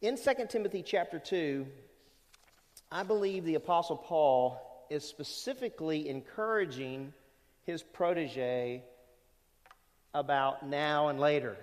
[0.00, 1.66] in 2 Timothy chapter 2,
[2.90, 7.12] I believe the Apostle Paul is specifically encouraging
[7.64, 8.82] his protege
[10.14, 11.56] about now and later.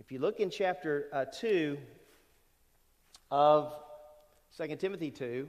[0.00, 1.78] If you look in chapter uh, 2
[3.30, 3.72] of
[4.56, 5.48] 2 Timothy 2,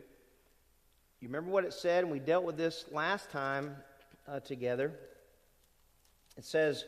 [1.20, 3.76] you remember what it said, and we dealt with this last time
[4.28, 4.94] uh, together.
[6.38, 6.86] It says,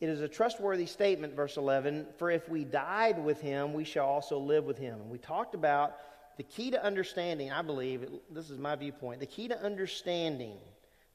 [0.00, 4.06] It is a trustworthy statement, verse 11, for if we died with him, we shall
[4.06, 5.00] also live with him.
[5.00, 5.96] And we talked about
[6.36, 10.56] the key to understanding, I believe, this is my viewpoint, the key to understanding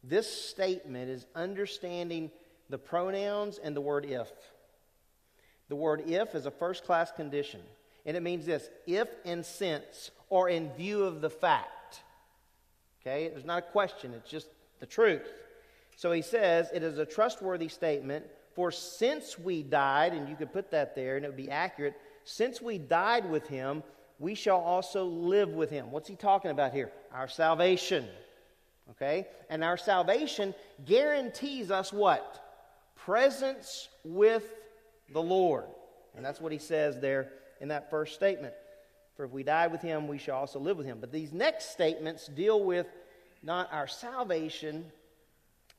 [0.03, 2.31] this statement is understanding
[2.69, 4.31] the pronouns and the word if.
[5.69, 7.61] The word if is a first class condition,
[8.05, 12.03] and it means this if and since, or in view of the fact.
[13.01, 13.29] Okay?
[13.29, 14.47] There's not a question, it's just
[14.79, 15.27] the truth.
[15.95, 20.53] So he says, It is a trustworthy statement, for since we died, and you could
[20.53, 23.83] put that there and it would be accurate, since we died with him,
[24.19, 25.91] we shall also live with him.
[25.91, 26.91] What's he talking about here?
[27.13, 28.07] Our salvation.
[28.91, 29.27] Okay?
[29.49, 30.55] And our salvation
[30.85, 32.43] guarantees us what?
[32.95, 34.43] Presence with
[35.11, 35.65] the Lord.
[36.15, 37.31] And that's what he says there
[37.61, 38.53] in that first statement.
[39.15, 40.99] For if we die with him, we shall also live with him.
[40.99, 42.87] But these next statements deal with
[43.43, 44.85] not our salvation,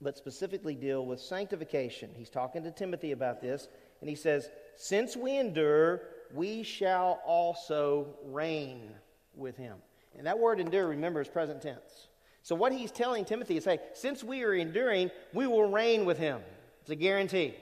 [0.01, 2.11] but specifically deal with sanctification.
[2.17, 3.69] He's talking to Timothy about this,
[4.01, 6.03] and he says, Since we endure,
[6.35, 8.91] we shall also reign
[9.35, 9.77] with him.
[10.17, 12.09] And that word endure, remember, is present tense.
[12.43, 16.19] So what he's telling Timothy is, hey, since we are enduring, we will reign with
[16.19, 16.41] him.
[16.81, 17.55] It's a guarantee.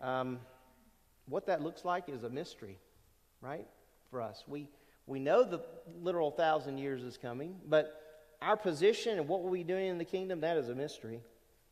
[0.00, 0.40] Um,
[1.28, 2.78] what that looks like is a mystery,
[3.40, 3.66] right?
[4.14, 4.44] for us.
[4.46, 4.68] We,
[5.08, 5.60] we know the
[6.00, 8.00] literal thousand years is coming, but
[8.40, 11.20] our position and what we'll be doing in the kingdom, that is a mystery.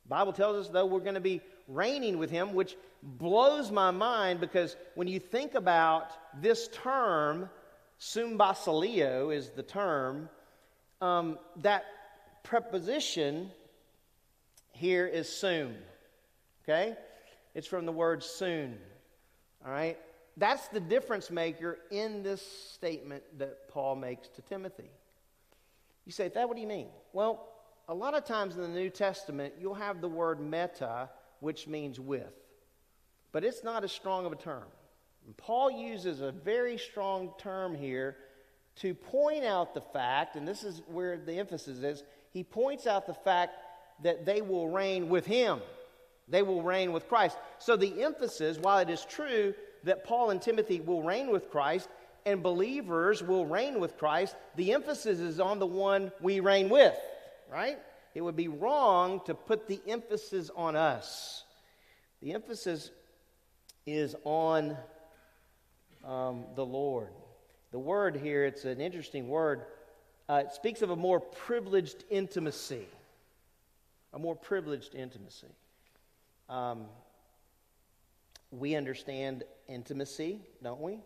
[0.09, 4.41] Bible tells us, though, we're going to be reigning with him, which blows my mind
[4.41, 6.11] because when you think about
[6.43, 7.49] this term,
[8.01, 10.29] sumbasileo is the term,
[11.01, 11.85] um, that
[12.43, 13.53] preposition
[14.73, 15.77] here is soon.
[16.65, 16.97] Okay?
[17.55, 18.79] It's from the word soon.
[19.65, 19.99] All right?
[20.37, 22.43] That's the difference maker in this
[22.73, 24.91] statement that Paul makes to Timothy.
[26.05, 26.89] You say, that what do you mean?
[27.13, 27.49] Well,
[27.89, 31.11] a lot of times in the New Testament, you'll have the word meta,
[31.41, 32.33] which means with.
[33.31, 34.65] But it's not as strong of a term.
[35.27, 38.17] And Paul uses a very strong term here
[38.77, 42.03] to point out the fact, and this is where the emphasis is,
[42.33, 43.55] he points out the fact
[44.03, 45.61] that they will reign with him.
[46.33, 47.37] They will reign with Christ.
[47.59, 49.53] So the emphasis, while it is true
[49.85, 51.91] that Paul and Timothy will reign with Christ
[52.25, 56.97] and believers will reign with Christ, the emphasis is on the one we reign with,
[57.53, 57.79] right?
[58.15, 61.45] It would be wrong to put the emphasis on us.
[62.23, 62.91] The emphasis
[63.85, 64.75] is on
[66.03, 67.11] um, the Lord.
[67.73, 69.67] The word here, it's an interesting word.
[70.31, 72.87] Uh, it speaks of a more privileged intimacy.
[74.15, 75.49] A more privileged intimacy.
[76.53, 76.85] Um,
[78.51, 80.99] we understand intimacy, don't we?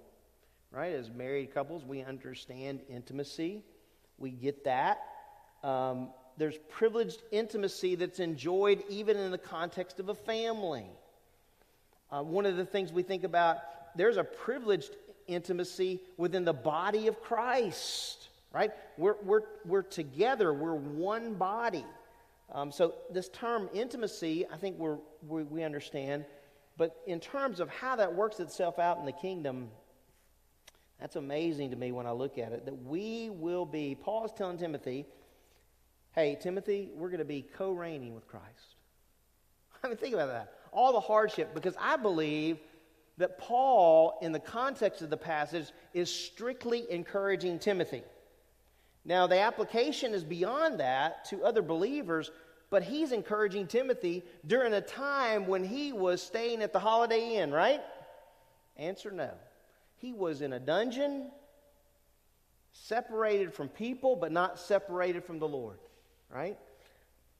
[0.72, 0.92] Right?
[0.92, 3.62] As married couples, we understand intimacy.
[4.18, 4.98] We get that.
[5.62, 10.86] Um, there's privileged intimacy that's enjoyed even in the context of a family.
[12.10, 13.58] Uh, one of the things we think about,
[13.94, 14.96] there's a privileged
[15.28, 18.72] intimacy within the body of Christ, right?
[18.98, 21.84] We're, we're, we're together, we're one body.
[22.52, 26.24] Um, so, this term intimacy, I think we, we understand
[26.76, 29.70] but in terms of how that works itself out in the kingdom,
[31.00, 32.64] that's amazing to me when I look at it.
[32.66, 35.06] That we will be, Paul is telling Timothy,
[36.14, 38.76] hey, Timothy, we're going to be co reigning with Christ.
[39.82, 40.52] I mean, think about that.
[40.72, 42.58] All the hardship, because I believe
[43.18, 48.02] that Paul, in the context of the passage, is strictly encouraging Timothy.
[49.06, 52.30] Now, the application is beyond that to other believers
[52.70, 57.52] but he's encouraging Timothy during a time when he was staying at the Holiday Inn,
[57.52, 57.80] right?
[58.76, 59.30] Answer no.
[59.96, 61.30] He was in a dungeon,
[62.72, 65.78] separated from people, but not separated from the Lord,
[66.28, 66.58] right?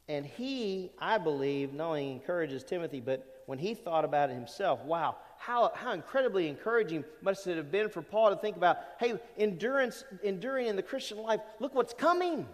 [0.09, 4.83] And he, I believe, not only encourages Timothy, but when he thought about it himself,
[4.85, 5.17] wow,
[5.47, 10.03] how, how incredibly encouraging must it have been for Paul to think about, hey, endurance,
[10.25, 12.47] enduring in the Christian life, look what's coming.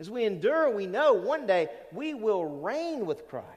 [0.00, 3.50] As we endure, we know one day we will reign with Christ.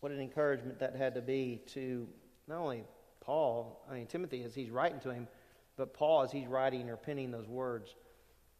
[0.00, 2.08] What an encouragement that had to be to
[2.48, 2.84] not only
[3.20, 5.28] Paul, I mean, Timothy as he's writing to him,
[5.76, 7.94] but Paul as he's writing or penning those words.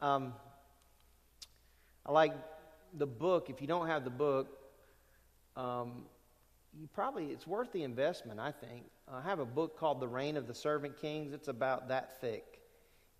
[0.02, 0.34] Um,
[2.04, 2.34] I like
[2.92, 3.48] the book.
[3.48, 4.48] If you don't have the book,
[5.56, 6.04] um,
[6.78, 8.40] you probably it's worth the investment.
[8.40, 11.32] I think I have a book called The Reign of the Servant Kings.
[11.32, 12.60] It's about that thick.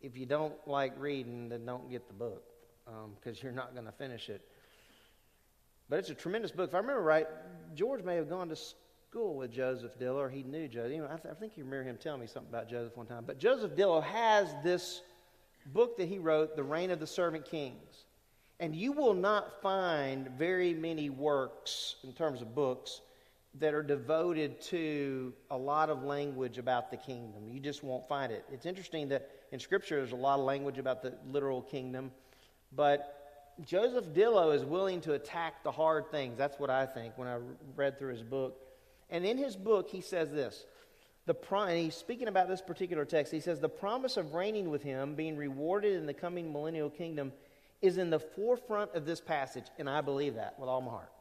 [0.00, 2.44] If you don't like reading, then don't get the book
[2.86, 4.42] because um, you're not going to finish it.
[5.88, 6.68] But it's a tremendous book.
[6.68, 7.26] If I remember right,
[7.74, 10.92] George may have gone to school with Joseph Dillow, or he knew Joseph.
[10.92, 13.24] Know, I, th- I think you remember him telling me something about Joseph one time.
[13.26, 15.02] But Joseph Dillow has this
[15.66, 18.04] book that he wrote, The Reign of the Servant Kings.
[18.60, 23.00] And you will not find very many works, in terms of books,
[23.54, 27.48] that are devoted to a lot of language about the kingdom.
[27.48, 28.44] You just won't find it.
[28.52, 32.12] It's interesting that in Scripture there's a lot of language about the literal kingdom,
[32.72, 33.20] but
[33.64, 36.38] Joseph Dillow is willing to attack the hard things.
[36.38, 37.38] That's what I think when I
[37.76, 38.56] read through his book.
[39.10, 40.64] And in his book, he says this.
[41.26, 43.32] The pro- and he's speaking about this particular text.
[43.32, 47.32] He says, The promise of reigning with him, being rewarded in the coming millennial kingdom,
[47.82, 49.64] is in the forefront of this passage.
[49.78, 51.12] And I believe that with all my heart.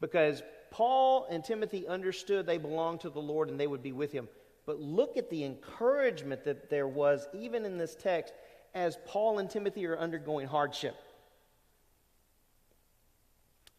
[0.00, 4.12] Because Paul and Timothy understood they belonged to the Lord and they would be with
[4.12, 4.28] him.
[4.66, 8.34] But look at the encouragement that there was even in this text
[8.74, 10.96] as Paul and Timothy are undergoing hardship.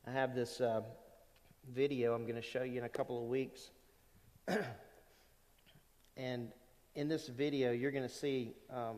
[0.08, 0.82] I have this uh,
[1.72, 3.70] video I'm going to show you in a couple of weeks.
[6.18, 6.52] and
[6.96, 8.98] in this video, you're going to see um,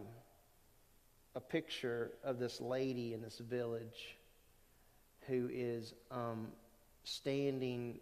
[1.35, 4.17] a picture of this lady in this village
[5.27, 6.47] who is um,
[7.03, 7.99] standing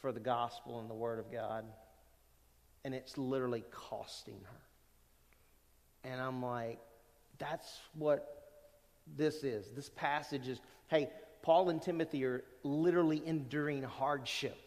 [0.00, 1.64] for the gospel and the word of God,
[2.84, 6.10] and it's literally costing her.
[6.10, 6.78] And I'm like,
[7.38, 8.26] that's what
[9.16, 9.70] this is.
[9.74, 11.08] This passage is hey,
[11.42, 14.58] Paul and Timothy are literally enduring hardship.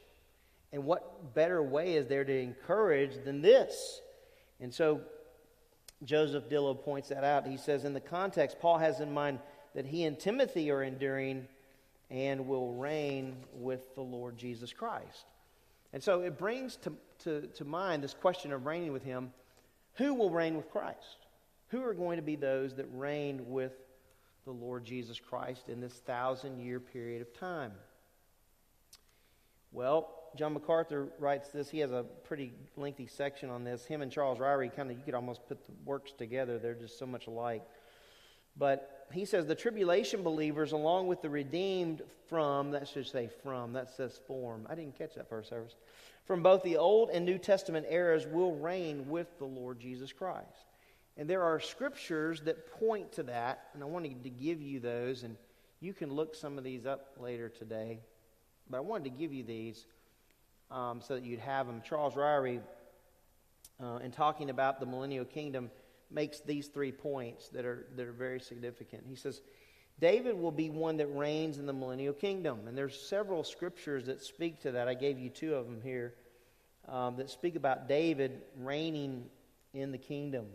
[0.72, 4.02] And what better way is there to encourage than this?
[4.60, 5.02] And so
[6.04, 7.46] Joseph Dillow points that out.
[7.46, 9.40] He says, in the context, Paul has in mind
[9.76, 11.48] that he and Timothy are enduring
[12.14, 15.26] and will reign with the Lord Jesus Christ.
[15.92, 16.94] And so it brings to,
[17.24, 19.34] to, to mind this question of reigning with him
[19.96, 21.28] who will reign with Christ?
[21.70, 23.74] Who are going to be those that reign with
[24.46, 27.72] the Lord Jesus Christ in this thousand year period of time?
[29.72, 31.70] Well, John MacArthur writes this.
[31.70, 33.86] He has a pretty lengthy section on this.
[33.86, 36.60] Him and Charles Ryrie kind of, you could almost put the works together.
[36.60, 37.64] They're just so much alike.
[38.56, 43.74] But he says the tribulation believers, along with the redeemed from, that should say from,
[43.74, 44.66] that says form.
[44.70, 45.76] I didn't catch that first service.
[46.26, 50.48] From both the Old and New Testament eras will reign with the Lord Jesus Christ.
[51.18, 55.24] And there are scriptures that point to that, and I wanted to give you those,
[55.24, 55.36] and
[55.80, 58.00] you can look some of these up later today.
[58.70, 59.86] But I wanted to give you these
[60.72, 61.82] um, so that you'd have them.
[61.88, 62.62] Charles Ryrie,
[63.84, 65.70] uh, in talking about the millennial kingdom,
[66.12, 69.04] makes these three points that are, that are very significant.
[69.08, 69.42] He says,
[70.00, 72.68] David will be one that reigns in the millennial kingdom.
[72.68, 74.88] And there's several scriptures that speak to that.
[74.88, 76.14] I gave you two of them here
[76.88, 79.26] um, that speak about David reigning
[79.74, 80.46] in the kingdom.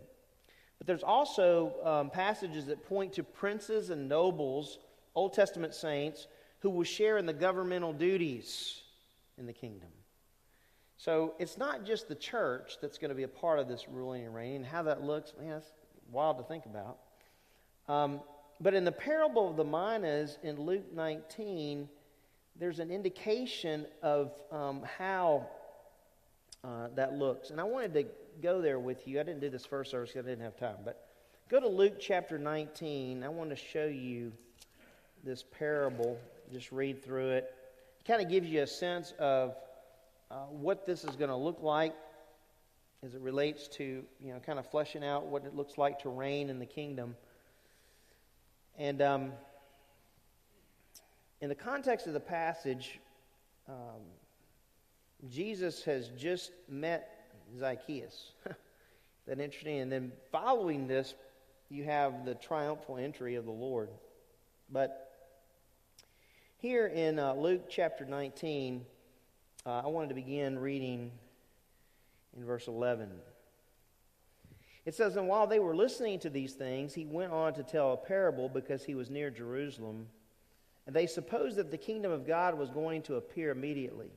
[0.77, 4.79] But there's also um, passages that point to princes and nobles,
[5.15, 6.27] Old Testament saints,
[6.59, 8.81] who will share in the governmental duties
[9.37, 9.89] in the kingdom.
[10.99, 14.25] So it's not just the church that's going to be a part of this ruling
[14.25, 14.65] and reigning.
[14.65, 15.71] How that looks, man, it's
[16.11, 16.97] wild to think about.
[17.87, 18.19] Um,
[18.59, 21.87] but in the parable of the minas in Luke 19,
[22.59, 25.47] there's an indication of um, how
[26.65, 27.49] uh, that looks.
[27.49, 28.05] And I wanted to
[28.41, 29.21] go there with you.
[29.21, 30.79] I didn't do this first service because I didn't have time.
[30.83, 31.07] But
[31.49, 33.23] go to Luke chapter 19.
[33.23, 34.33] I want to show you
[35.23, 36.19] this parable.
[36.51, 37.53] Just read through it.
[38.01, 39.55] It kind of gives you a sense of
[40.31, 41.95] uh, what this is going to look like
[43.03, 46.09] as it relates to, you know, kind of fleshing out what it looks like to
[46.09, 47.15] reign in the kingdom.
[48.77, 49.31] And um,
[51.41, 52.99] in the context of the passage,
[53.67, 54.01] um,
[55.29, 58.33] Jesus has just met Zacchaeus.
[59.27, 59.79] that interesting.
[59.79, 61.15] And then following this,
[61.69, 63.89] you have the triumphal entry of the Lord.
[64.71, 65.11] But
[66.57, 68.85] here in uh, Luke chapter 19,
[69.65, 71.11] uh, I wanted to begin reading
[72.35, 73.09] in verse 11.
[74.85, 77.93] It says, And while they were listening to these things, he went on to tell
[77.93, 80.07] a parable because he was near Jerusalem.
[80.87, 84.11] And they supposed that the kingdom of God was going to appear immediately.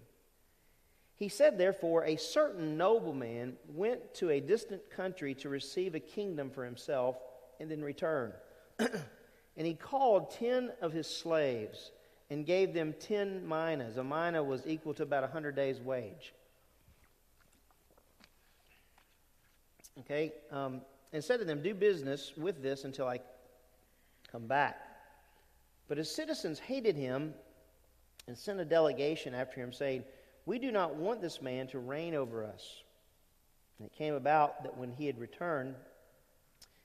[1.16, 6.50] He said, therefore, a certain nobleman went to a distant country to receive a kingdom
[6.50, 7.16] for himself
[7.60, 8.32] and then return.
[8.78, 11.90] and he called ten of his slaves
[12.32, 13.98] and gave them 10 minas.
[13.98, 16.32] A mina was equal to about a 100 days' wage.
[20.00, 20.32] Okay?
[20.50, 20.80] Um,
[21.12, 23.20] and said to them, Do business with this until I
[24.30, 24.80] come back.
[25.88, 27.34] But his citizens hated him
[28.26, 30.02] and sent a delegation after him, saying,
[30.46, 32.82] We do not want this man to reign over us.
[33.78, 35.74] And it came about that when he had returned,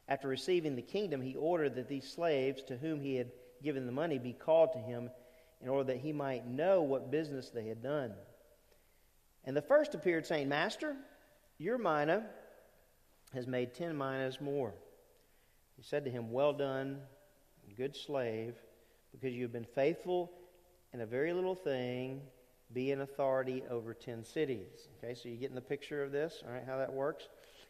[0.09, 3.31] after receiving the kingdom, he ordered that these slaves to whom he had
[3.63, 5.09] given the money be called to him
[5.61, 8.13] in order that he might know what business they had done.
[9.43, 10.95] And the first appeared, saying, Master,
[11.57, 12.25] your mina
[13.33, 14.73] has made ten minas more.
[15.75, 16.99] He said to him, Well done,
[17.77, 18.55] good slave,
[19.11, 20.31] because you have been faithful
[20.93, 22.21] in a very little thing,
[22.73, 24.89] be in authority over ten cities.
[24.97, 27.29] Okay, so you getting the picture of this, all right, how that works?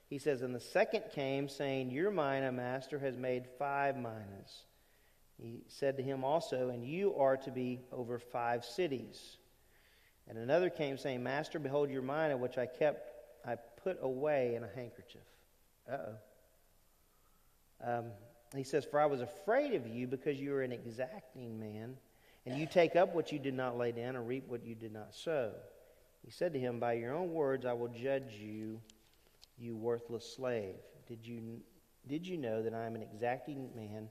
[0.09, 4.63] He says, And the second came, saying, Your mina, master, has made five minas.
[5.41, 9.37] He said to him also, And you are to be over five cities.
[10.27, 13.09] And another came, saying, Master, behold your mina, which I kept,
[13.45, 15.21] I put away in a handkerchief.
[15.89, 17.99] Uh oh.
[17.99, 18.05] Um,
[18.55, 21.97] he says, For I was afraid of you because you are an exacting man,
[22.45, 24.91] and you take up what you did not lay down and reap what you did
[24.91, 25.51] not sow.
[26.25, 28.81] He said to him, By your own words I will judge you,
[29.57, 30.75] you worthless slave.
[31.07, 31.61] Did you,
[32.07, 34.09] did you know that I am an exacting man,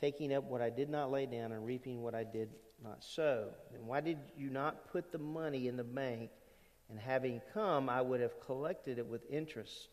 [0.00, 2.50] taking up what I did not lay down and reaping what I did
[2.82, 3.48] not sow?
[3.72, 6.30] Then why did you not put the money in the bank,
[6.88, 9.88] and having come, I would have collected it with interest?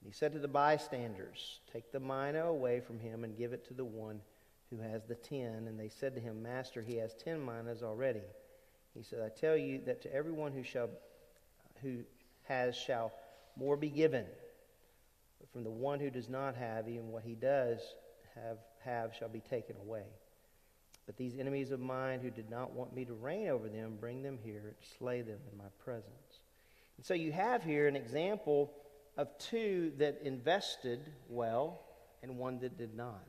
[0.00, 3.66] And he said to the bystanders, Take the mina away from him and give it
[3.68, 4.20] to the one
[4.70, 5.66] who has the ten.
[5.68, 8.22] And they said to him, Master, he has ten minas already.
[8.94, 10.90] He said, I tell you that to everyone who shall
[11.82, 11.98] who
[12.44, 13.12] has shall
[13.56, 14.24] more be given.
[15.40, 17.80] But from the one who does not have, even what he does
[18.34, 20.04] have, have shall be taken away.
[21.06, 24.22] But these enemies of mine who did not want me to reign over them, bring
[24.22, 26.40] them here and slay them in my presence.
[26.96, 28.72] And so you have here an example
[29.16, 31.80] of two that invested well
[32.22, 33.26] and one that did not.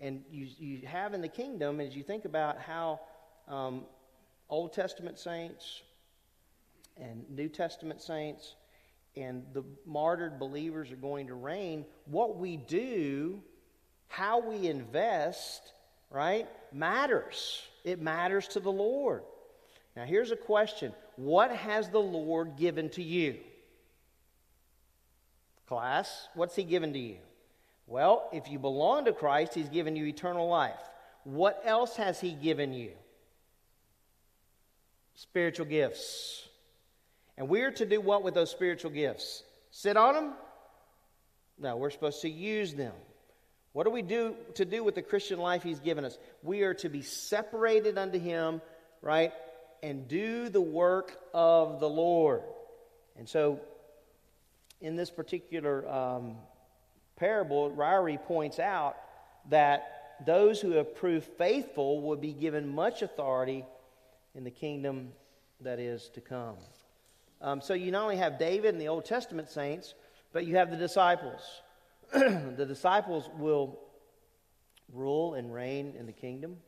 [0.00, 3.00] And you, you have in the kingdom, as you think about how
[3.48, 3.84] um,
[4.48, 5.82] Old Testament saints
[6.96, 8.54] and New Testament saints
[9.16, 13.42] and the martyred believers are going to reign, what we do,
[14.12, 15.72] how we invest,
[16.10, 17.62] right, matters.
[17.82, 19.22] It matters to the Lord.
[19.96, 23.38] Now, here's a question What has the Lord given to you?
[25.66, 27.16] Class, what's He given to you?
[27.86, 30.80] Well, if you belong to Christ, He's given you eternal life.
[31.24, 32.90] What else has He given you?
[35.14, 36.48] Spiritual gifts.
[37.38, 39.42] And we're to do what with those spiritual gifts?
[39.70, 40.34] Sit on them?
[41.58, 42.92] No, we're supposed to use them.
[43.72, 46.18] What do we do to do with the Christian life He's given us?
[46.42, 48.60] We are to be separated unto Him,
[49.00, 49.32] right,
[49.82, 52.42] and do the work of the Lord.
[53.18, 53.60] And so,
[54.80, 56.36] in this particular um,
[57.16, 58.96] parable, Ryrie points out
[59.48, 63.64] that those who have proved faithful will be given much authority
[64.34, 65.12] in the kingdom
[65.60, 66.56] that is to come.
[67.40, 69.94] Um, so you not only have David and the Old Testament saints,
[70.32, 71.40] but you have the disciples.
[72.56, 73.78] the disciples will
[74.92, 76.58] rule and reign in the kingdom.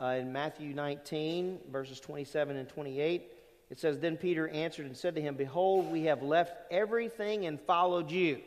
[0.00, 3.30] Uh, in Matthew 19, verses 27 and 28,
[3.70, 7.60] it says, Then Peter answered and said to him, Behold, we have left everything and
[7.60, 8.40] followed you.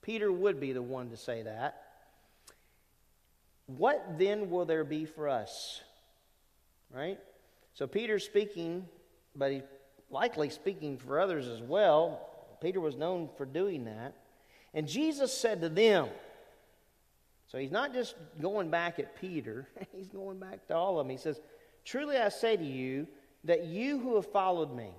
[0.00, 1.82] Peter would be the one to say that.
[3.66, 5.80] What then will there be for us?
[6.90, 7.18] Right?
[7.74, 8.86] So Peter's speaking,
[9.36, 9.62] but he's
[10.10, 12.28] likely speaking for others as well.
[12.60, 14.14] Peter was known for doing that.
[14.74, 16.08] And Jesus said to them,
[17.52, 21.10] so he's not just going back at Peter, he's going back to all of them.
[21.10, 21.38] He says,
[21.84, 23.06] Truly I say to you
[23.44, 24.90] that you who have followed me.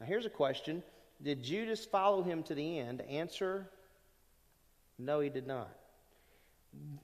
[0.00, 0.82] Now here's a question
[1.22, 3.00] Did Judas follow him to the end?
[3.02, 3.68] Answer
[4.98, 5.70] No, he did not.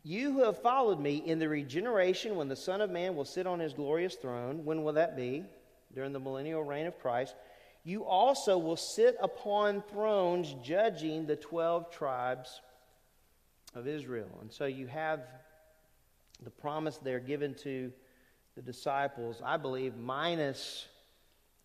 [0.03, 3.47] You who have followed me in the regeneration when the Son of Man will sit
[3.47, 5.45] on his glorious throne, when will that be?
[5.95, 7.37] During the millennial reign of Christ.
[7.89, 12.61] You also will sit upon thrones judging the 12 tribes
[13.75, 14.29] of Israel.
[14.43, 15.21] And so you have
[16.45, 17.91] the promise there given to
[18.57, 20.87] the disciples, I believe, minus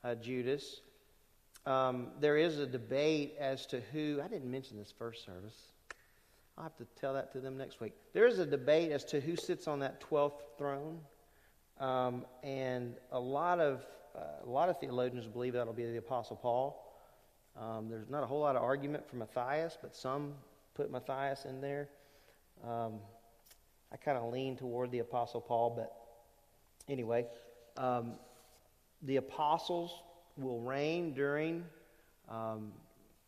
[0.01, 0.79] uh, Judas.
[1.65, 5.73] Um, there is a debate as to who, I didn't mention this first service.
[6.57, 7.95] I'll have to tell that to them next week.
[8.13, 11.01] There is a debate as to who sits on that 12th throne.
[11.81, 16.93] Um, and a lot of a lot of theologians believe that'll be the Apostle Paul.
[17.59, 20.33] Um, there's not a whole lot of argument for Matthias, but some
[20.73, 21.89] put Matthias in there.
[22.67, 22.93] Um,
[23.91, 25.93] I kind of lean toward the Apostle Paul, but
[26.91, 27.25] anyway,
[27.77, 28.13] um,
[29.03, 30.01] the apostles
[30.37, 31.63] will reign during
[32.29, 32.71] um,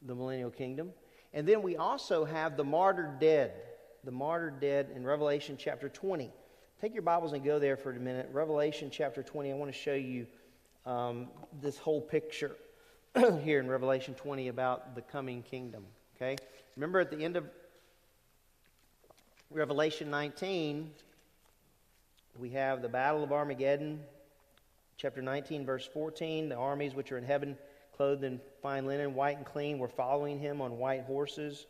[0.06, 0.92] the millennial kingdom.
[1.34, 3.54] And then we also have the martyred dead.
[4.04, 6.32] the martyred dead in Revelation chapter 20.
[6.80, 8.30] Take your Bibles and go there for a minute.
[8.32, 9.52] Revelation chapter 20.
[9.52, 10.28] I want to show you
[10.86, 11.28] um,
[11.62, 12.56] this whole picture
[13.44, 15.86] here in Revelation 20 about the coming kingdom.
[16.16, 16.36] Okay?
[16.76, 17.46] Remember at the end of
[19.50, 20.92] Revelation 19,
[22.38, 24.02] we have the Battle of Armageddon,
[24.98, 26.50] chapter 19, verse 14.
[26.50, 27.58] The armies which are in heaven,
[27.96, 31.66] clothed in fine linen, white and clean, were following him on white horses.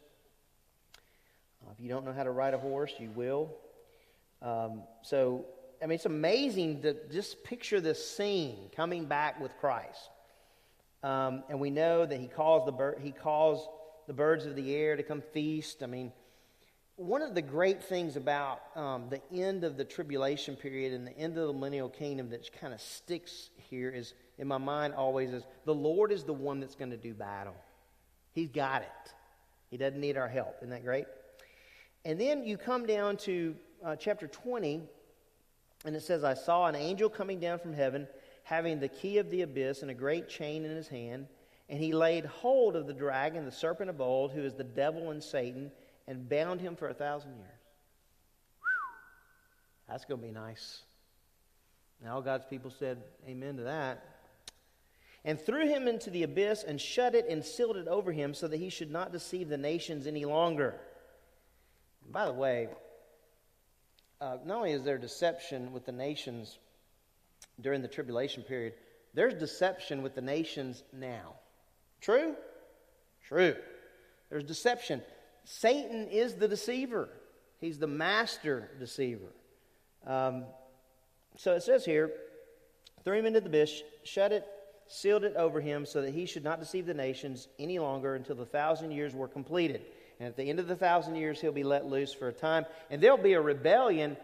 [1.66, 3.52] Uh, if you don't know how to ride a horse, you will.
[4.42, 5.46] Um, so,
[5.82, 10.10] I mean, it's amazing to just picture this scene coming back with Christ.
[11.04, 13.68] Um, and we know that he calls the bir- he calls
[14.08, 15.84] the birds of the air to come feast.
[15.84, 16.12] I mean,
[16.96, 21.18] one of the great things about um, the end of the tribulation period and the
[21.18, 25.32] end of the millennial kingdom that kind of sticks here is in my mind always
[25.32, 27.56] is the Lord is the one that's going to do battle.
[28.34, 29.14] He's got it.
[29.70, 30.56] He doesn't need our help.
[30.60, 31.06] Isn't that great?
[32.06, 34.84] And then you come down to uh, chapter 20,
[35.86, 38.08] and it says, I saw an angel coming down from heaven,
[38.44, 41.28] having the key of the abyss and a great chain in his hand.
[41.70, 45.12] And he laid hold of the dragon, the serpent of old, who is the devil
[45.12, 45.72] and Satan
[46.08, 47.62] and bound him for a thousand years.
[48.60, 49.88] Whew.
[49.90, 50.84] That's going to be nice.
[52.02, 54.04] And all God's people said amen to that.
[55.24, 58.48] And threw him into the abyss and shut it and sealed it over him so
[58.48, 60.76] that he should not deceive the nations any longer.
[62.04, 62.70] And by the way,
[64.22, 66.58] uh, not only is there deception with the nations
[67.62, 68.74] during the tribulation period,
[69.14, 71.36] there's deception with the nations now.
[72.02, 72.36] True?
[73.28, 73.56] True.
[74.30, 75.02] There's deception.
[75.46, 77.10] Satan is the deceiver,
[77.60, 79.32] he's the master deceiver.
[80.06, 80.46] Um,
[81.38, 82.12] so it says here
[83.04, 84.46] threw him into the abyss, shut it,
[84.88, 88.36] sealed it over him, so that he should not deceive the nations any longer until
[88.36, 89.82] the thousand years were completed.
[90.20, 92.66] And at the end of the thousand years, he'll be let loose for a time.
[92.90, 94.16] And there'll be a rebellion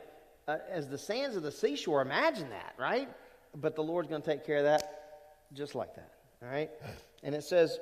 [0.47, 2.01] uh, as the sands of the seashore.
[2.01, 3.09] Imagine that, right?
[3.55, 5.01] But the Lord's going to take care of that
[5.53, 6.11] just like that,
[6.41, 6.69] all right?
[7.23, 7.79] And it says,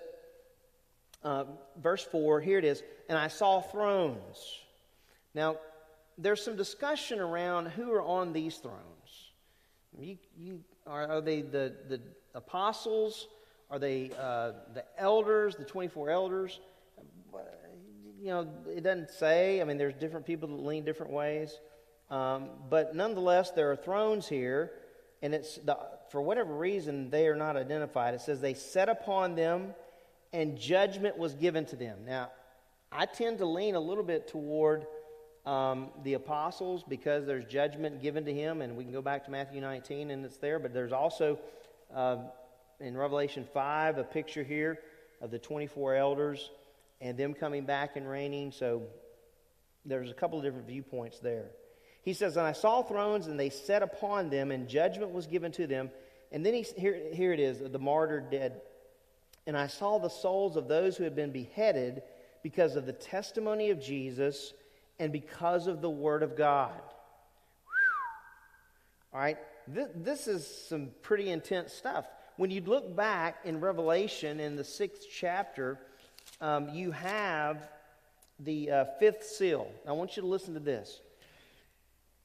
[1.24, 1.46] uh,
[1.82, 4.38] verse 4, here it is, and I saw thrones.
[5.34, 5.56] Now,
[6.18, 9.32] there's some discussion around who are on these thrones.
[9.98, 12.02] You, you, are, are they the, the
[12.36, 13.30] apostles?
[13.72, 16.60] Are they uh, the elders, the 24 elders?
[18.22, 19.62] You know, it doesn't say.
[19.62, 21.58] I mean, there's different people that lean different ways.
[22.10, 24.72] Um, but nonetheless, there are thrones here,
[25.22, 25.78] and it's the,
[26.12, 28.14] for whatever reason they are not identified.
[28.14, 29.74] It says they set upon them
[30.34, 32.00] and judgment was given to them.
[32.06, 32.30] Now,
[32.92, 34.86] I tend to lean a little bit toward
[35.46, 39.32] um, the apostles because there's judgment given to him, and we can go back to
[39.32, 41.40] Matthew 19 and it's there, but there's also
[41.96, 42.18] uh,
[42.80, 44.80] in Revelation 5 a picture here
[45.22, 46.50] of the 24 elders
[47.02, 48.52] and them coming back and reigning.
[48.52, 48.84] So
[49.86, 51.52] there's a couple of different viewpoints there.
[52.04, 55.52] He says, And I saw thrones, and they sat upon them, and judgment was given
[55.54, 55.90] to them.
[56.32, 58.62] And then he, here, here it is the martyred dead
[59.50, 62.04] and I saw the souls of those who had been beheaded
[62.44, 64.54] because of the testimony of Jesus
[65.00, 66.80] and because of the Word of God.
[69.12, 72.06] All right, this is some pretty intense stuff.
[72.38, 75.80] When you look back in Revelation in the sixth chapter,
[76.42, 77.70] um, you have
[78.40, 79.70] the uh, fifth seal.
[79.88, 81.02] I want you to listen to this.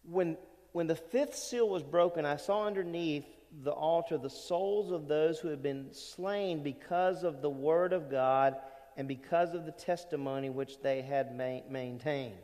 [0.05, 0.37] When,
[0.73, 3.25] when the fifth seal was broken, I saw underneath
[3.63, 8.11] the altar the souls of those who had been slain because of the word of
[8.11, 8.57] God
[8.97, 12.35] and because of the testimony which they had ma- maintained.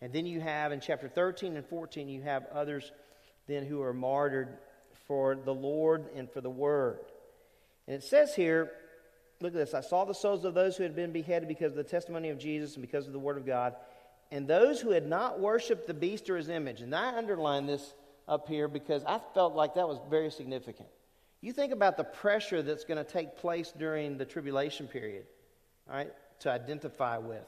[0.00, 2.90] And then you have in chapter 13 and 14, you have others
[3.46, 4.58] then who are martyred
[5.06, 7.00] for the Lord and for the word.
[7.86, 8.72] And it says here,
[9.42, 11.76] look at this I saw the souls of those who had been beheaded because of
[11.76, 13.74] the testimony of Jesus and because of the word of God,
[14.30, 16.80] and those who had not worshiped the beast or his image.
[16.80, 17.94] And I underline this
[18.28, 20.88] up here because I felt like that was very significant.
[21.40, 25.24] You think about the pressure that's going to take place during the tribulation period,
[25.90, 27.44] all right, to identify with.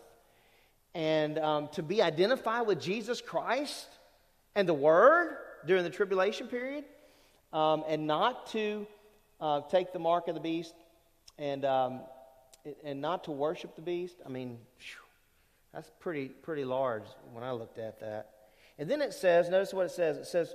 [0.94, 3.88] And um, to be identified with Jesus Christ
[4.54, 5.36] and the Word
[5.66, 6.84] during the tribulation period,
[7.52, 8.86] um, and not to
[9.40, 10.74] uh, take the mark of the beast
[11.38, 12.00] and, um,
[12.84, 15.02] and not to worship the beast, I mean, whew,
[15.72, 18.30] that's pretty, pretty large when I looked at that.
[18.78, 20.16] And then it says, notice what it says.
[20.16, 20.54] It says,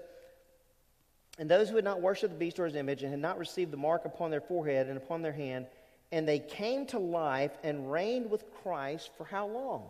[1.38, 3.72] and those who had not worshipped the beast or his image and had not received
[3.72, 5.68] the mark upon their forehead and upon their hand,
[6.12, 9.84] and they came to life and reigned with Christ for how long?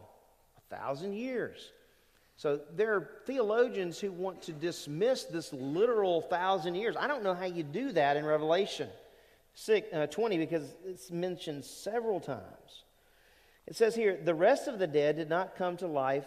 [0.57, 1.71] A thousand years.
[2.37, 6.95] So there are theologians who want to dismiss this literal thousand years.
[6.97, 8.89] I don't know how you do that in Revelation
[9.65, 12.83] 6, uh, 20 because it's mentioned several times.
[13.67, 16.25] It says here, the rest of the dead did not come to life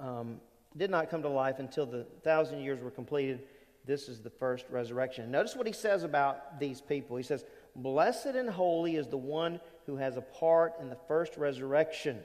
[0.00, 0.40] um,
[0.76, 3.42] did not come to life until the thousand years were completed.
[3.86, 5.30] This is the first resurrection.
[5.30, 7.16] Notice what he says about these people.
[7.16, 7.44] He says,
[7.76, 12.20] Blessed and holy is the one who has a part in the first resurrection.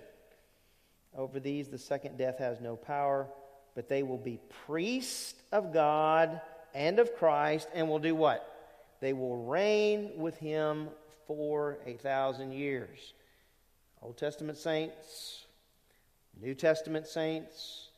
[1.15, 3.27] Over these, the second death has no power,
[3.75, 6.41] but they will be priests of God
[6.73, 8.58] and of Christ, and will do what?
[8.99, 10.89] They will reign with him
[11.25, 13.13] for a thousand years.
[14.01, 15.45] Old Testament saints,
[16.39, 17.89] New Testament saints,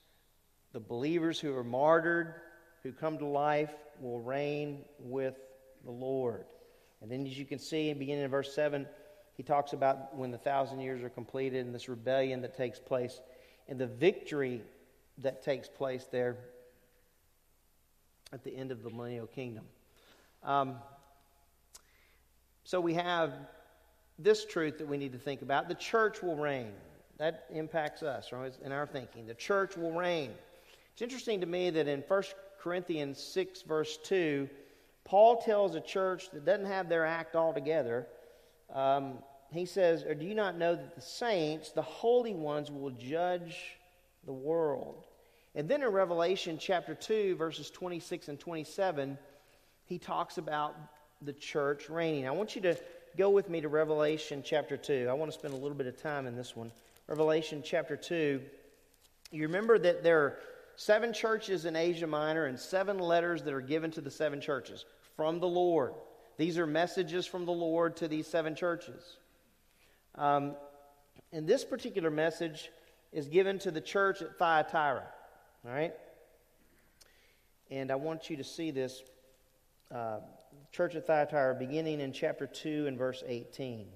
[0.73, 2.35] the believers who are martyred,
[2.83, 5.35] who come to life, will reign with
[5.85, 6.45] the Lord.
[7.01, 8.87] And then, as you can see, in beginning in verse 7,
[9.35, 13.21] he talks about when the thousand years are completed and this rebellion that takes place
[13.67, 14.61] and the victory
[15.19, 16.37] that takes place there
[18.33, 19.65] at the end of the millennial kingdom.
[20.43, 20.75] Um,
[22.63, 23.33] so we have
[24.17, 26.71] this truth that we need to think about the church will reign.
[27.17, 29.27] That impacts us right, in our thinking.
[29.27, 30.31] The church will reign.
[30.93, 32.23] It's interesting to me that in 1
[32.59, 34.49] Corinthians 6, verse 2,
[35.03, 38.07] Paul tells a church that doesn't have their act all together,
[38.73, 39.19] um,
[39.51, 43.77] he says, Or do you not know that the saints, the holy ones, will judge
[44.25, 45.03] the world?
[45.55, 49.17] And then in Revelation chapter 2, verses 26 and 27,
[49.91, 50.73] he talks about
[51.21, 52.25] the church reigning.
[52.25, 52.77] I want you to
[53.17, 55.07] go with me to Revelation chapter 2.
[55.09, 56.71] I want to spend a little bit of time in this one.
[57.07, 58.41] Revelation chapter 2.
[59.31, 60.39] You remember that there are
[60.77, 64.85] seven churches in Asia Minor and seven letters that are given to the seven churches
[65.17, 65.93] from the Lord.
[66.37, 69.17] These are messages from the Lord to these seven churches.
[70.15, 70.55] Um,
[71.33, 72.71] and this particular message
[73.11, 75.03] is given to the church at Thyatira.
[75.65, 75.91] All right?
[77.69, 79.03] And I want you to see this
[79.93, 80.19] uh,
[80.71, 83.87] church at Thyatira beginning in chapter 2 and verse 18.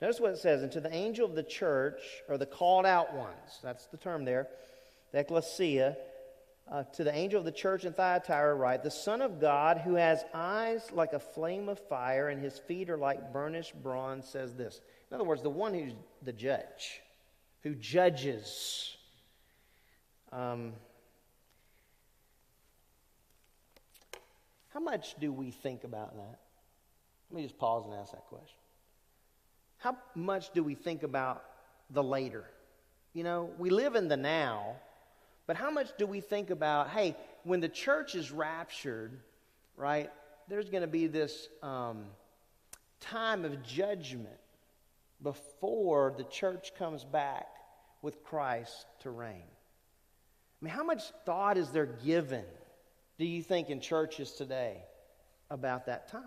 [0.00, 0.62] Notice what it says.
[0.62, 4.24] And to the angel of the church, or the called out ones, that's the term
[4.24, 4.48] there,
[5.12, 5.96] the ecclesia,
[6.70, 9.94] uh, to the angel of the church in Thyatira, write, The Son of God, who
[9.94, 14.54] has eyes like a flame of fire and his feet are like burnished bronze, says
[14.54, 14.80] this.
[15.10, 17.02] In other words, the one who's the judge,
[17.62, 18.96] who judges.
[20.32, 20.72] Um,
[24.74, 26.40] how much do we think about that?
[27.30, 28.58] Let me just pause and ask that question.
[29.78, 31.44] How much do we think about
[31.90, 32.44] the later?
[33.12, 34.74] You know, we live in the now,
[35.46, 37.14] but how much do we think about, hey,
[37.44, 39.12] when the church is raptured,
[39.76, 40.10] right,
[40.48, 42.06] there's going to be this um,
[42.98, 44.28] time of judgment
[45.22, 47.46] before the church comes back
[48.02, 49.44] with Christ to reign.
[50.60, 52.44] I mean, how much thought is there given,
[53.18, 54.78] do you think, in churches today
[55.50, 56.22] about that time?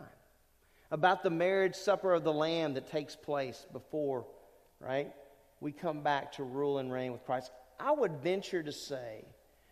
[0.90, 4.26] About the marriage supper of the Lamb that takes place before,
[4.80, 5.12] right?
[5.60, 7.52] We come back to rule and reign with Christ.
[7.80, 9.26] I would venture to say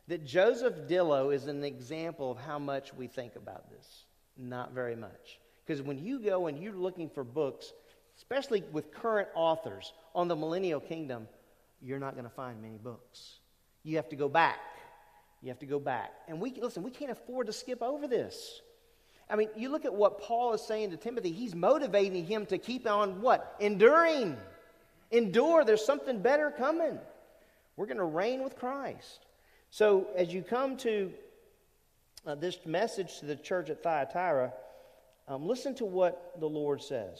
[0.07, 4.05] that Joseph Dillow is an example of how much we think about this.
[4.37, 5.39] Not very much.
[5.65, 7.71] Because when you go and you're looking for books
[8.17, 11.27] especially with current authors on the millennial kingdom,
[11.81, 13.39] you're not going to find many books.
[13.83, 14.59] You have to go back.
[15.45, 16.11] You have to go back.
[16.27, 18.61] And we listen, we can't afford to skip over this.
[19.29, 22.57] I mean, you look at what Paul is saying to Timothy, he's motivating him to
[22.57, 23.55] keep on what?
[23.59, 24.37] Enduring.
[25.11, 25.63] Endure.
[25.63, 26.97] There's something better coming.
[27.77, 29.27] We're going to reign with Christ.
[29.69, 31.13] So, as you come to
[32.25, 34.51] uh, this message to the church at Thyatira,
[35.27, 37.19] um, listen to what the Lord says.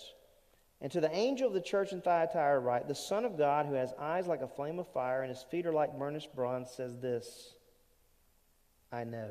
[0.82, 3.76] And to the angel of the church in Thyatira write, The Son of God, who
[3.76, 6.98] has eyes like a flame of fire and his feet are like burnished bronze, says
[6.98, 7.55] this
[8.96, 9.30] I know.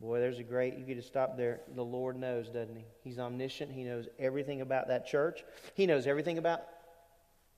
[0.00, 1.60] Boy, there's a great, you get to stop there.
[1.76, 2.84] The Lord knows, doesn't He?
[3.04, 3.70] He's omniscient.
[3.70, 5.44] He knows everything about that church.
[5.74, 6.62] He knows everything about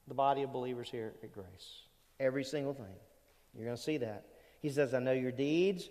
[0.09, 1.83] the body of believers here at Grace.
[2.19, 2.97] Every single thing.
[3.55, 4.27] You're going to see that.
[4.61, 5.89] He says, I know your deeds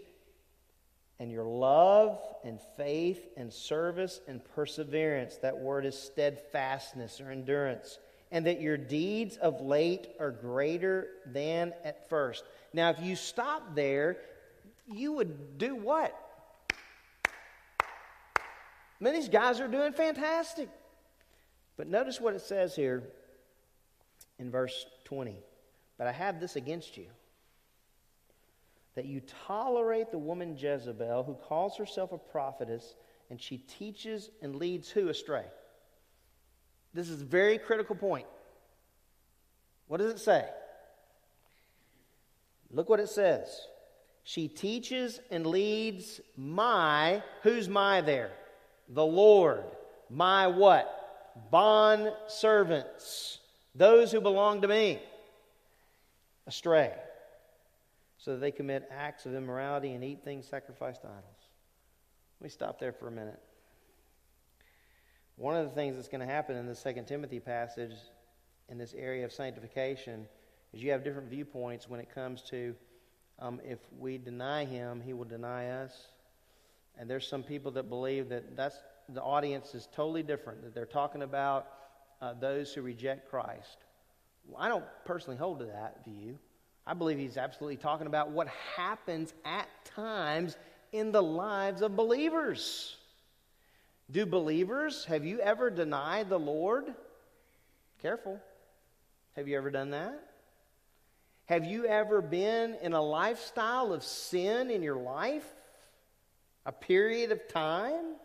[1.18, 5.38] and your love and faith and service and perseverance.
[5.38, 8.00] That word is steadfastness or endurance.
[8.32, 12.44] And that your deeds of late are greater than at first.
[12.74, 14.18] Now, if you stop there,
[14.88, 16.18] you would do what?
[17.12, 20.70] I mean, these guys are doing fantastic.
[21.78, 23.04] But notice what it says here
[24.40, 25.36] in verse 20.
[25.98, 27.08] But I have this against you
[28.96, 32.96] that you tolerate the woman Jezebel, who calls herself a prophetess,
[33.30, 35.46] and she teaches and leads who astray?
[36.94, 38.28] This is a very critical point.
[39.88, 40.48] What does it say?
[42.74, 43.68] Look what it says.
[44.24, 48.32] She teaches and leads my, who's my there?
[48.90, 49.64] The Lord.
[50.10, 51.32] My what?
[51.52, 53.40] Bond servants.
[53.76, 55.00] Those who belong to me.
[56.48, 56.94] astray,
[58.18, 61.24] so that they commit acts of immorality and eat things sacrificed to idols.
[62.40, 63.40] Let me stop there for a minute.
[65.36, 67.96] One of the things that's going to happen in the Second Timothy passage
[68.70, 70.28] in this area of sanctification
[70.74, 72.76] is you have different viewpoints when it comes to
[73.40, 76.08] um, if we deny him, he will deny us.
[76.98, 78.78] And there's some people that believe that that's
[79.10, 80.64] the audience is totally different.
[80.64, 81.68] That they're talking about
[82.22, 83.78] uh, those who reject Christ.
[84.48, 86.38] Well, I don't personally hold to that view.
[86.86, 90.58] I believe he's absolutely talking about what happens at times
[90.92, 92.98] in the lives of believers.
[94.12, 96.94] Do believers, have you ever denied the Lord?
[98.02, 98.40] Careful.
[99.36, 100.33] Have you ever done that?
[101.54, 105.46] Have you ever been in a lifestyle of sin in your life?
[106.66, 108.16] A period of time?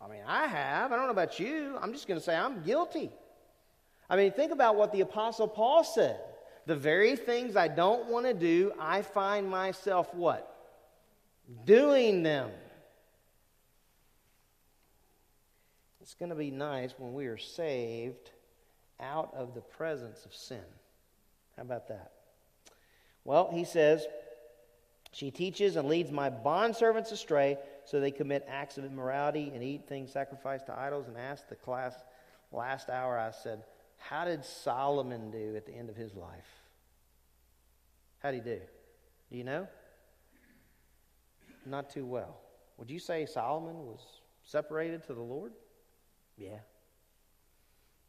[0.00, 0.92] I mean, I have.
[0.92, 1.76] I don't know about you.
[1.82, 3.10] I'm just going to say I'm guilty.
[4.08, 6.20] I mean, think about what the Apostle Paul said.
[6.66, 10.54] The very things I don't want to do, I find myself what?
[11.64, 12.50] Doing them.
[16.00, 18.30] It's going to be nice when we are saved
[19.00, 20.62] out of the presence of sin.
[21.56, 22.12] How about that?
[23.28, 24.06] Well, he says,
[25.12, 29.86] She teaches and leads my bondservants astray, so they commit acts of immorality and eat
[29.86, 31.08] things sacrificed to idols.
[31.08, 31.92] And asked the class
[32.52, 33.64] last hour, I said,
[33.98, 36.48] How did Solomon do at the end of his life?
[38.20, 38.60] How did he do?
[39.30, 39.68] Do you know?
[41.66, 42.40] Not too well.
[42.78, 44.00] Would you say Solomon was
[44.42, 45.52] separated to the Lord?
[46.38, 46.60] Yeah.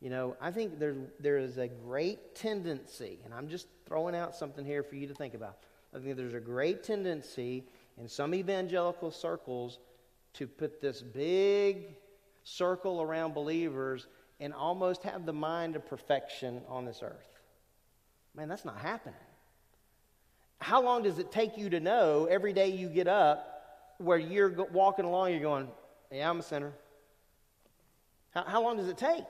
[0.02, 4.36] You know, I think there, there is a great tendency, and I'm just throwing out
[4.36, 5.58] something here for you to think about.
[5.94, 7.66] I think there's a great tendency
[7.98, 9.80] in some evangelical circles
[10.34, 11.98] to put this big
[12.44, 14.08] circle around believers
[14.40, 17.40] and almost have the mind of perfection on this earth.
[18.36, 19.20] Man, that's not happening.
[20.60, 24.66] How long does it take you to know every day you get up where you're
[24.72, 25.68] walking along, you're going,
[26.12, 26.72] Yeah, I'm a sinner?
[28.32, 29.24] How, how long does it take?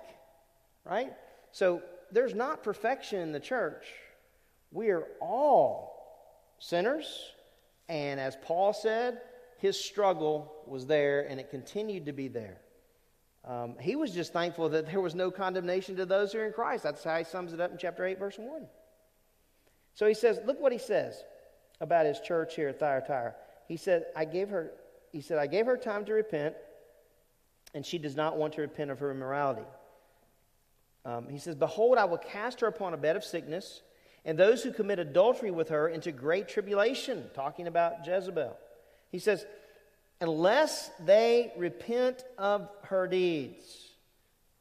[0.86, 1.14] Right?
[1.52, 1.82] So
[2.12, 3.86] there's not perfection in the church.
[4.72, 7.32] We are all sinners.
[7.88, 9.22] And as Paul said,
[9.58, 12.60] his struggle was there and it continued to be there.
[13.46, 16.54] Um, he was just thankful that there was no condemnation to those who are in
[16.54, 16.84] Christ.
[16.84, 18.68] That's how he sums it up in chapter 8, verse 1.
[19.96, 21.24] So he says, look what he says
[21.82, 23.34] about his church here at Thyatira.
[23.68, 24.72] He said, I gave her,
[25.12, 26.56] he said, I gave her time to repent,
[27.74, 29.66] and she does not want to repent of her immorality.
[31.06, 33.82] Um, he says, Behold, I will cast her upon a bed of sickness,
[34.26, 38.56] and those who commit adultery with her into great tribulation, talking about Jezebel.
[39.12, 39.46] He says,
[40.22, 43.64] Unless they repent of her deeds,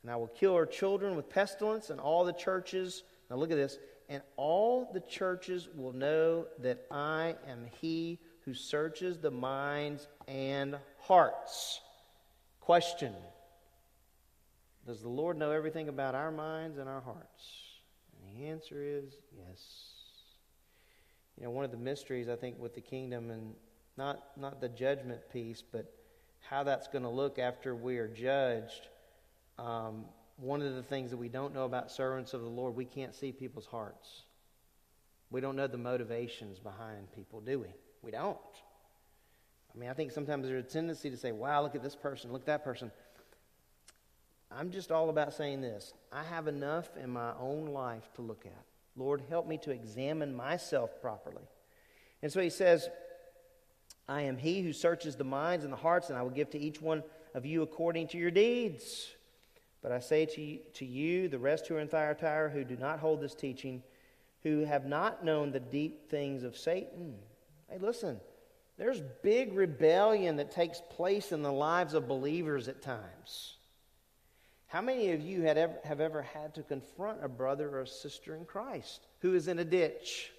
[0.02, 3.56] and I will kill her children with pestilence, and all the churches, now look at
[3.56, 3.78] this,
[4.08, 10.78] and all the churches will know that I am he who searches the minds and
[11.00, 11.80] hearts.
[12.60, 13.14] Question
[14.88, 17.44] does the Lord know everything about our minds and our hearts?
[18.16, 19.60] And the answer is yes.
[21.36, 23.52] You know, one of the mysteries, I think, with the kingdom, and
[23.98, 25.92] not, not the judgment piece, but
[26.40, 28.88] how that's going to look after we are judged.
[29.58, 30.06] Um,
[30.38, 33.14] one of the things that we don't know about servants of the Lord, we can't
[33.14, 34.22] see people's hearts.
[35.30, 37.68] We don't know the motivations behind people, do we?
[38.00, 38.38] We don't.
[39.74, 42.32] I mean, I think sometimes there's a tendency to say, wow, look at this person,
[42.32, 42.90] look at that person.
[44.50, 48.46] I'm just all about saying this I have enough in my own life to look
[48.46, 48.64] at.
[48.96, 51.44] Lord, help me to examine myself properly.
[52.22, 52.88] And so he says,
[54.08, 56.58] I am he who searches the minds and the hearts, and I will give to
[56.58, 57.04] each one
[57.34, 59.08] of you according to your deeds.
[59.82, 62.76] But I say to you, to you the rest who are in Thyatira, who do
[62.76, 63.82] not hold this teaching,
[64.42, 67.14] who have not known the deep things of Satan.
[67.68, 68.18] Hey, listen,
[68.78, 73.57] there's big rebellion that takes place in the lives of believers at times.
[74.68, 78.36] How many of you ever, have ever had to confront a brother or a sister
[78.36, 80.30] in Christ who is in a ditch,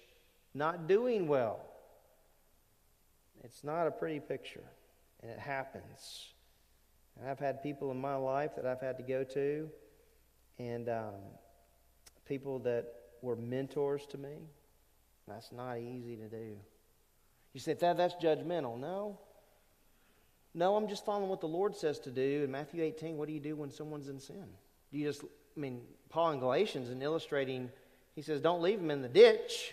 [0.54, 1.60] not doing well?
[3.42, 4.64] It's not a pretty picture,
[5.20, 6.28] and it happens.
[7.18, 9.68] And I've had people in my life that I've had to go to,
[10.60, 11.14] and um,
[12.24, 12.86] people that
[13.22, 14.36] were mentors to me.
[15.26, 16.56] That's not easy to do.
[17.52, 18.78] You say, that, that's judgmental.
[18.78, 19.18] No,
[20.54, 22.42] no, I'm just following what the Lord says to do.
[22.44, 24.44] In Matthew 18, what do you do when someone's in sin?
[24.90, 27.70] Do you just, I mean, Paul in Galatians, in illustrating,
[28.16, 29.72] he says, don't leave them in the ditch.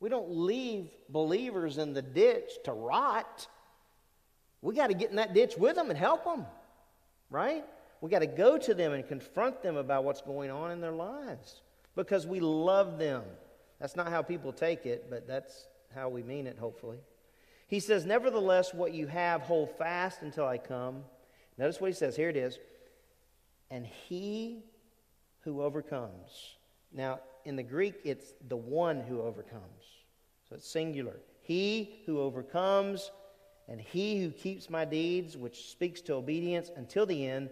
[0.00, 3.46] We don't leave believers in the ditch to rot.
[4.60, 6.44] We got to get in that ditch with them and help them,
[7.30, 7.64] right?
[8.00, 10.92] We got to go to them and confront them about what's going on in their
[10.92, 11.62] lives
[11.94, 13.22] because we love them.
[13.78, 16.98] That's not how people take it, but that's how we mean it, hopefully.
[17.72, 21.04] He says, Nevertheless, what you have, hold fast until I come.
[21.56, 22.14] Notice what he says.
[22.14, 22.58] Here it is.
[23.70, 24.62] And he
[25.40, 26.56] who overcomes.
[26.92, 29.84] Now, in the Greek, it's the one who overcomes.
[30.46, 31.16] So it's singular.
[31.40, 33.10] He who overcomes
[33.66, 37.48] and he who keeps my deeds, which speaks to obedience until the end,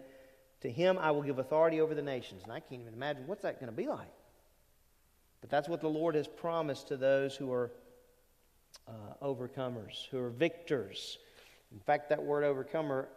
[0.61, 2.43] to him I will give authority over the nations.
[2.43, 4.13] And I can't even imagine what's that going to be like.
[5.41, 7.73] But that's what the Lord has promised to those who are
[8.91, 11.19] uh, overcomers, who are victors.
[11.73, 13.09] In fact, that word overcomer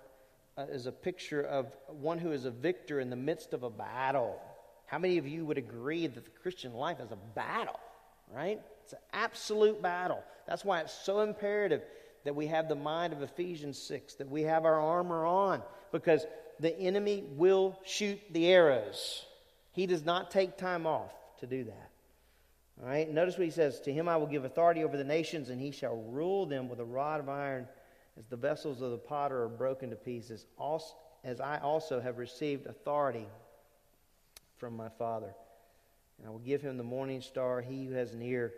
[0.57, 3.69] uh, is a picture of one who is a victor in the midst of a
[3.69, 4.39] battle.
[4.85, 7.79] How many of you would agree that the Christian life is a battle,
[8.31, 8.61] right?
[8.83, 10.23] It's an absolute battle.
[10.47, 11.81] That's why it's so imperative
[12.25, 16.25] that we have the mind of Ephesians 6, that we have our armor on, because
[16.59, 19.25] the enemy will shoot the arrows.
[19.71, 21.89] He does not take time off to do that.
[22.81, 25.49] All right, notice what he says To him I will give authority over the nations,
[25.49, 27.67] and he shall rule them with a rod of iron,
[28.17, 30.45] as the vessels of the potter are broken to pieces,
[31.23, 33.27] as I also have received authority
[34.57, 35.33] from my Father.
[36.17, 37.61] And I will give him the morning star.
[37.61, 38.53] He who has an ear,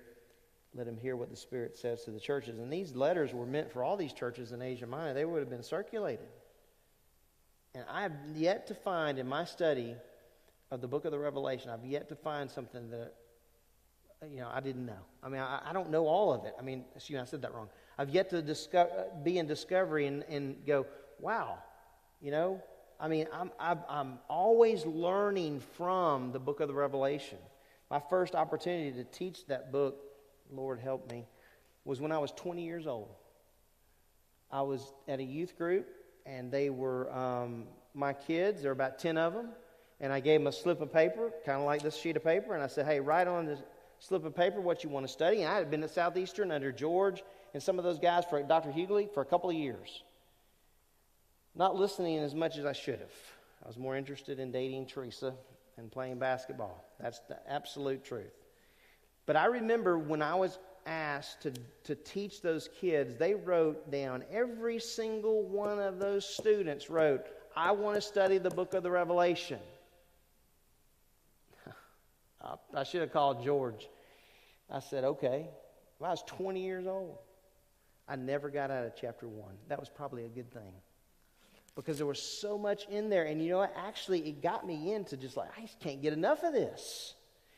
[0.73, 2.59] let him hear what the Spirit says to the churches.
[2.59, 5.13] And these letters were meant for all these churches in Asia Minor.
[5.13, 6.27] They would have been circulated.
[7.73, 9.95] And I have yet to find in my study
[10.71, 13.13] of the book of the Revelation, I've yet to find something that
[14.29, 15.03] you know I didn't know.
[15.23, 16.55] I mean, I, I don't know all of it.
[16.59, 17.69] I mean, excuse me, I said that wrong.
[17.97, 20.85] I've yet to be in discovery and, and go,
[21.19, 21.59] wow,
[22.21, 22.61] you know.
[22.99, 27.37] I mean, I'm, I'm, I'm always learning from the book of the Revelation.
[27.91, 29.97] My first opportunity to teach that book
[30.51, 31.25] Lord help me,
[31.83, 33.09] was when I was 20 years old.
[34.51, 35.87] I was at a youth group,
[36.25, 38.61] and they were um, my kids.
[38.61, 39.49] There were about 10 of them.
[40.01, 42.53] And I gave them a slip of paper, kind of like this sheet of paper,
[42.53, 43.63] and I said, hey, write on this
[44.05, 45.41] slip of paper what you want to study.
[45.41, 47.23] And I had been at Southeastern under George
[47.53, 48.69] and some of those guys for Dr.
[48.71, 50.03] Hughley for a couple of years.
[51.55, 53.13] Not listening as much as I should have.
[53.63, 55.33] I was more interested in dating Teresa
[55.77, 56.85] and playing basketball.
[56.99, 58.33] That's the absolute truth.
[59.25, 61.53] But I remember when I was asked to,
[61.85, 67.25] to teach those kids, they wrote down, every single one of those students wrote,
[67.57, 69.59] I want to study the book of the Revelation.
[72.75, 73.87] I should have called George.
[74.69, 75.49] I said, okay.
[76.01, 77.17] I was 20 years old.
[78.07, 79.53] I never got out of chapter 1.
[79.69, 80.73] That was probably a good thing.
[81.75, 83.23] Because there was so much in there.
[83.23, 83.73] And you know what?
[83.75, 87.15] Actually, it got me into just like, I just can't get enough of this.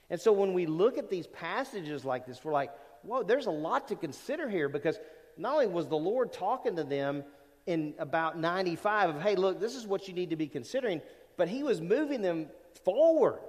[0.09, 2.71] And so when we look at these passages like this, we're like,
[3.03, 4.99] whoa, there's a lot to consider here because
[5.37, 7.23] not only was the Lord talking to them
[7.65, 11.01] in about 95 of, hey, look, this is what you need to be considering,
[11.35, 12.47] but He was moving them
[12.85, 13.39] forward.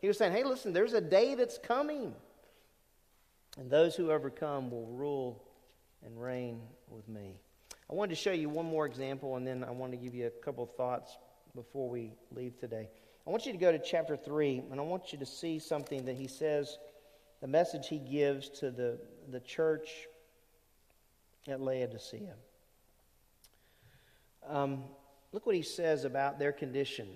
[0.00, 2.14] He was saying, hey, listen, there's a day that's coming.
[3.58, 5.44] And those who overcome will rule
[6.04, 7.36] and reign with me.
[7.90, 10.26] I wanted to show you one more example, and then I want to give you
[10.26, 11.18] a couple of thoughts
[11.54, 12.88] before we leave today.
[13.26, 16.06] I want you to go to chapter 3, and I want you to see something
[16.06, 16.78] that he says,
[17.40, 18.98] the message he gives to the,
[19.30, 20.06] the church
[21.46, 22.34] at Laodicea.
[24.48, 24.84] Um,
[25.32, 27.08] look what he says about their condition.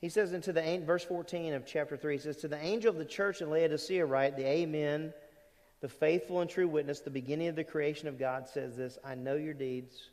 [0.00, 2.96] He says into the verse 14 of chapter 3, he says, To the angel of
[2.96, 5.12] the church in Laodicea write, the Amen,
[5.80, 9.14] the faithful and true witness, the beginning of the creation of God says this, I
[9.14, 10.08] know your deeds.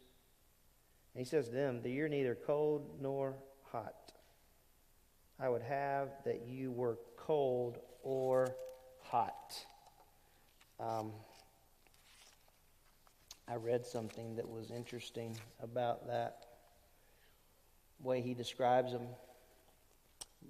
[1.14, 3.36] And he says to them, that you're neither cold nor
[3.72, 4.12] hot.
[5.40, 8.56] I would have that you were cold or
[9.04, 9.54] hot.
[10.80, 11.12] Um,
[13.48, 16.46] I read something that was interesting about that
[18.02, 19.08] way he describes them.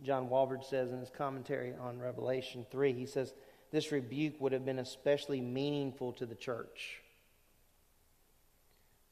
[0.04, 3.34] John Walvoord says in his commentary on Revelation 3, he says,
[3.72, 7.02] This rebuke would have been especially meaningful to the church.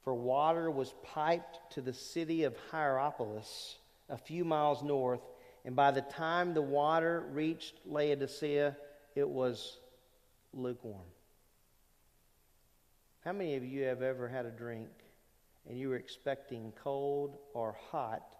[0.03, 3.78] For water was piped to the city of Hierapolis,
[4.10, 5.22] a few miles north,
[5.66, 8.78] and by the time the water reached Laodicea,
[9.16, 9.80] it was
[10.53, 11.07] lukewarm.
[13.24, 14.90] How many of you have ever had a drink
[15.68, 18.36] and you were expecting cold or hot,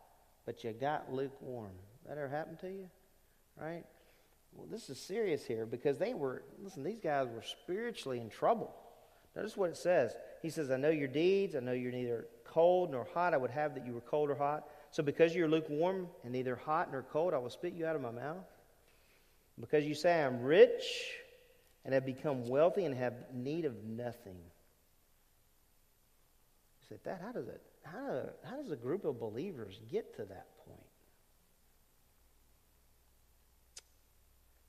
[0.46, 1.74] but you got lukewarm?
[2.08, 2.90] That ever happened to you?
[3.60, 3.84] Right?
[4.54, 8.74] Well, this is serious here because they were, listen, these guys were spiritually in trouble.
[9.36, 10.16] Notice what it says.
[10.42, 11.56] He says, I know your deeds.
[11.56, 13.34] I know you're neither cold nor hot.
[13.34, 14.68] I would have that you were cold or hot.
[14.92, 18.02] So because you're lukewarm and neither hot nor cold, I will spit you out of
[18.02, 18.46] my mouth.
[19.60, 20.84] Because you say, I'm rich
[21.84, 24.38] and have become wealthy and have need of nothing.
[26.82, 30.26] You say, that how does it how, how does a group of believers get to
[30.26, 30.75] that point?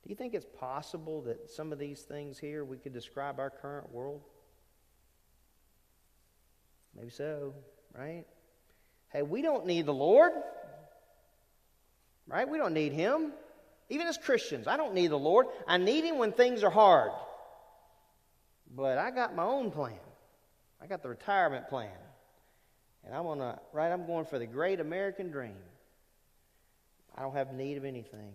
[0.07, 3.49] Do you think it's possible that some of these things here we could describe our
[3.49, 4.21] current world?
[6.95, 7.53] Maybe so,
[7.93, 8.23] right?
[9.09, 10.31] Hey, we don't need the Lord,
[12.25, 12.47] right?
[12.47, 13.33] We don't need Him.
[13.89, 15.47] Even as Christians, I don't need the Lord.
[15.67, 17.11] I need Him when things are hard.
[18.73, 19.99] But I got my own plan.
[20.81, 21.91] I got the retirement plan.
[23.03, 25.57] And I'm on a, right, I'm going for the great American dream.
[27.13, 28.31] I don't have need of anything.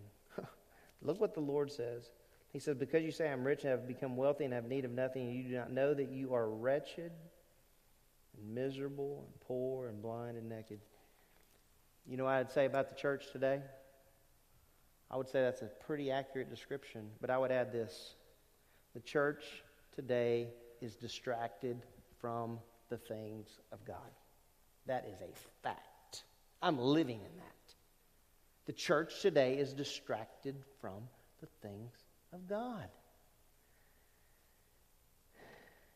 [1.03, 2.11] Look what the Lord says.
[2.53, 4.93] He says, Because you say I'm rich and have become wealthy and have need of
[4.93, 7.13] nothing, and you do not know that you are wretched
[8.37, 10.81] and miserable and poor and blind and naked.
[12.07, 13.61] You know what I'd say about the church today?
[15.11, 18.15] I would say that's a pretty accurate description, but I would add this.
[18.95, 19.45] The church
[19.95, 20.49] today
[20.81, 21.83] is distracted
[22.21, 22.59] from
[22.89, 23.97] the things of God.
[24.87, 26.25] That is a fact.
[26.63, 27.62] I'm living in that.
[28.67, 31.09] The church today is distracted from
[31.41, 31.93] the things
[32.33, 32.89] of God.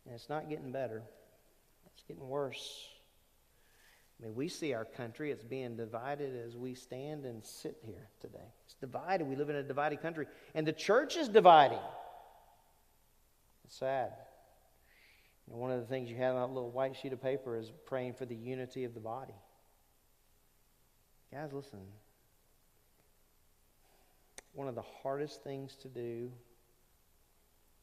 [0.04, 1.02] And it's not getting better,
[1.92, 2.88] it's getting worse.
[4.18, 8.08] I mean, we see our country, it's being divided as we stand and sit here
[8.20, 8.52] today.
[8.64, 9.26] It's divided.
[9.26, 10.26] We live in a divided country.
[10.54, 11.80] And the church is dividing.
[13.66, 14.12] It's sad.
[15.48, 18.14] One of the things you have on that little white sheet of paper is praying
[18.14, 19.34] for the unity of the body.
[21.32, 21.80] Guys, listen.
[24.56, 26.32] One of the hardest things to do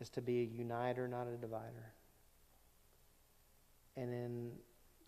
[0.02, 1.94] is to be a uniter, not a divider.
[3.96, 4.52] And in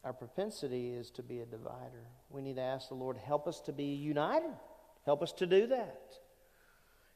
[0.03, 2.05] our propensity is to be a divider.
[2.29, 4.53] We need to ask the Lord, help us to be united.
[5.05, 6.13] Help us to do that.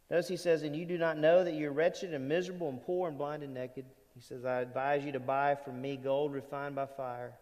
[0.10, 3.08] Notice he says, And you do not know that you're wretched and miserable and poor
[3.08, 3.86] and blind and naked.
[4.16, 7.34] He says, I advise you to buy from me gold refined by fire,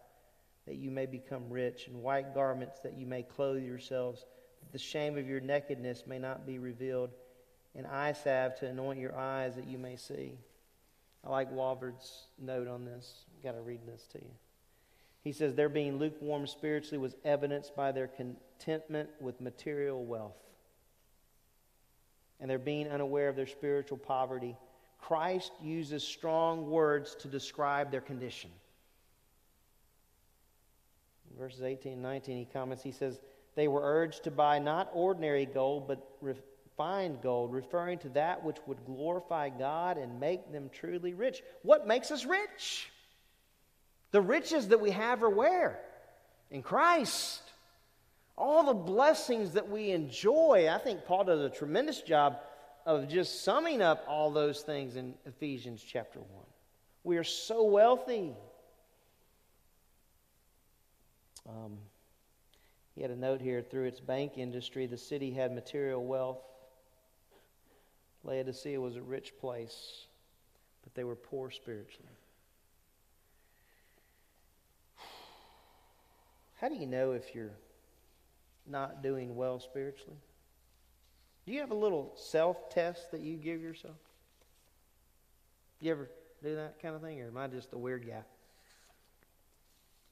[0.66, 4.26] that you may become rich, and white garments that you may clothe yourselves,
[4.68, 7.10] that the shame of your nakedness may not be revealed,
[7.74, 10.32] and eye salve to anoint your eyes that you may see.
[11.24, 13.24] I like Walvoord's note on this.
[13.36, 14.30] I've got to read this to you.
[15.22, 20.36] He says, Their being lukewarm spiritually was evidenced by their contentment with material wealth
[22.40, 24.56] and their being unaware of their spiritual poverty.
[24.98, 28.50] Christ uses strong words to describe their condition.
[31.30, 33.20] In verses 18 and 19, he comments, he says,
[33.58, 38.58] They were urged to buy not ordinary gold, but refined gold, referring to that which
[38.68, 41.42] would glorify God and make them truly rich.
[41.62, 42.88] What makes us rich?
[44.12, 45.80] The riches that we have are where?
[46.52, 47.42] In Christ.
[48.36, 50.68] All the blessings that we enjoy.
[50.70, 52.38] I think Paul does a tremendous job
[52.86, 56.28] of just summing up all those things in Ephesians chapter 1.
[57.02, 58.36] We are so wealthy.
[61.48, 61.78] Um,
[62.98, 66.40] he had a note here through its bank industry, the city had material wealth.
[68.24, 70.06] Laodicea was a rich place,
[70.82, 72.10] but they were poor spiritually.
[76.60, 77.54] How do you know if you're
[78.66, 80.18] not doing well spiritually?
[81.46, 83.94] Do you have a little self test that you give yourself?
[85.78, 86.10] Do you ever
[86.42, 88.24] do that kind of thing, or am I just a weird guy?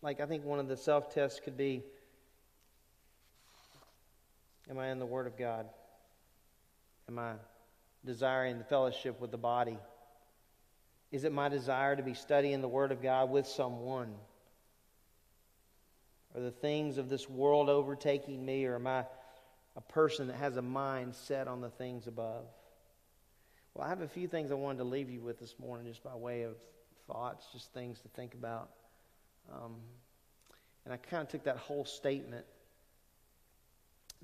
[0.02, 1.82] Like, I think one of the self tests could be
[4.68, 5.66] Am I in the Word of God?
[7.08, 7.34] Am I
[8.04, 9.78] desiring the fellowship with the body?
[11.12, 14.12] Is it my desire to be studying the Word of God with someone?
[16.34, 19.04] Are the things of this world overtaking me, or am I
[19.76, 22.44] a person that has a mind set on the things above?
[23.74, 26.02] Well, I have a few things I wanted to leave you with this morning, just
[26.02, 26.56] by way of
[27.06, 28.70] thoughts, just things to think about.
[29.52, 29.76] Um,
[30.84, 32.44] and I kind of took that whole statement.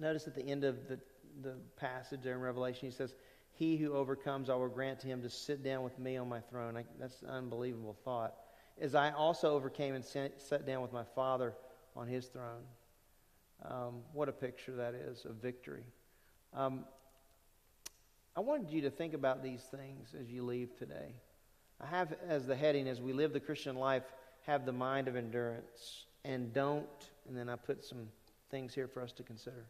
[0.03, 0.99] Notice at the end of the,
[1.43, 3.15] the passage there in Revelation, he says,
[3.53, 6.41] He who overcomes, I will grant to him to sit down with me on my
[6.41, 6.77] throne.
[6.77, 8.35] I, that's an unbelievable thought.
[8.81, 11.55] As I also overcame and sat down with my Father
[11.95, 12.65] on his throne.
[13.65, 15.85] Um, what a picture that is of victory.
[16.53, 16.85] Um,
[18.35, 21.15] I wanted you to think about these things as you leave today.
[21.81, 24.03] I have as the heading, as we live the Christian life,
[24.47, 26.89] have the mind of endurance and don't,
[27.29, 28.09] and then I put some
[28.51, 29.65] things here for us to consider.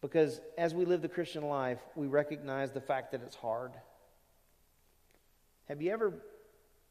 [0.00, 3.72] Because as we live the Christian life, we recognize the fact that it's hard.
[5.68, 6.12] Have you ever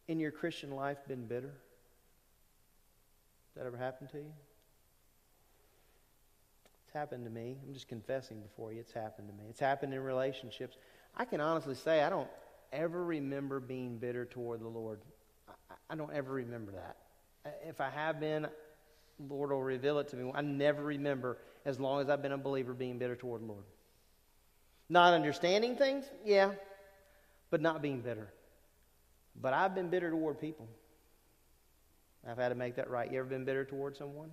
[0.07, 1.53] in your Christian life been bitter?
[3.55, 4.33] that ever happened to you?
[6.85, 7.57] It's happened to me.
[7.65, 8.79] I'm just confessing before you.
[8.79, 9.49] It's happened to me.
[9.49, 10.77] It's happened in relationships.
[11.15, 12.29] I can honestly say I don't
[12.73, 14.99] ever remember being bitter toward the Lord.
[15.47, 16.97] I, I don't ever remember that.
[17.65, 18.47] If I have been,
[19.29, 20.31] Lord will reveal it to me.
[20.33, 23.63] I never remember, as long as I've been a believer, being bitter toward the Lord.
[24.87, 26.05] Not understanding things?
[26.23, 26.51] Yeah.
[27.49, 28.31] But not being bitter.
[29.41, 30.67] But I've been bitter toward people.
[32.27, 33.11] I've had to make that right.
[33.11, 34.29] You ever been bitter toward someone?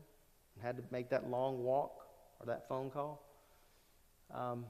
[0.63, 2.07] Had to make that long walk
[2.41, 3.23] or that phone call?
[4.33, 4.67] Um,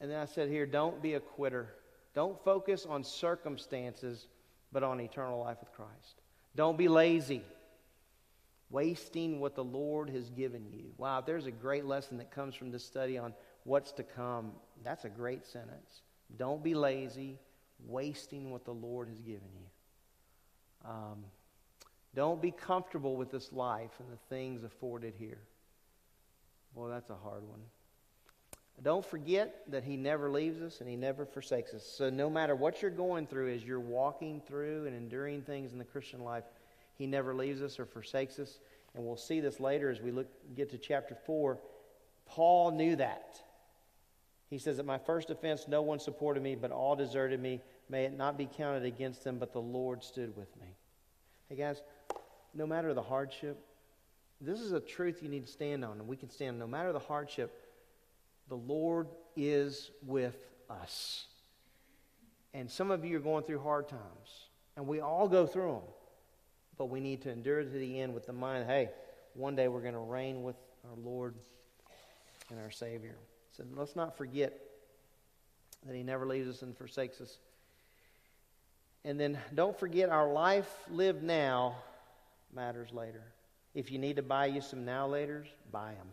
[0.00, 1.74] and then I said here, don't be a quitter.
[2.14, 4.26] Don't focus on circumstances,
[4.72, 6.20] but on eternal life with Christ.
[6.54, 7.42] Don't be lazy,
[8.70, 10.92] wasting what the Lord has given you.
[10.98, 13.34] Wow, if there's a great lesson that comes from this study on
[13.64, 16.02] what's to come, that's a great sentence.
[16.36, 17.38] Don't be lazy,
[17.86, 20.90] wasting what the Lord has given you.
[20.90, 21.24] Um,
[22.14, 25.40] don't be comfortable with this life and the things afforded here.
[26.74, 27.60] Well, that's a hard one.
[28.82, 31.84] Don't forget that He never leaves us and He never forsakes us.
[31.84, 35.78] So, no matter what you're going through as you're walking through and enduring things in
[35.78, 36.44] the Christian life,
[36.96, 38.58] He never leaves us or forsakes us.
[38.94, 41.58] And we'll see this later as we look, get to chapter 4.
[42.26, 43.40] Paul knew that.
[44.48, 47.60] He says, At my first offense, no one supported me, but all deserted me.
[47.88, 50.68] May it not be counted against them, but the Lord stood with me.
[51.48, 51.82] Hey, guys,
[52.54, 53.58] no matter the hardship,
[54.40, 56.92] this is a truth you need to stand on, and we can stand no matter
[56.92, 57.60] the hardship
[58.48, 60.36] the Lord is with
[60.68, 61.26] us.
[62.52, 65.82] And some of you are going through hard times, and we all go through them.
[66.76, 68.90] But we need to endure to the end with the mind hey,
[69.34, 71.34] one day we're going to reign with our Lord
[72.50, 73.16] and our Savior.
[73.56, 74.58] So let's not forget
[75.86, 77.38] that He never leaves us and forsakes us.
[79.04, 81.76] And then don't forget our life lived now
[82.54, 83.22] matters later.
[83.74, 86.08] If you need to buy you some now laters, buy them.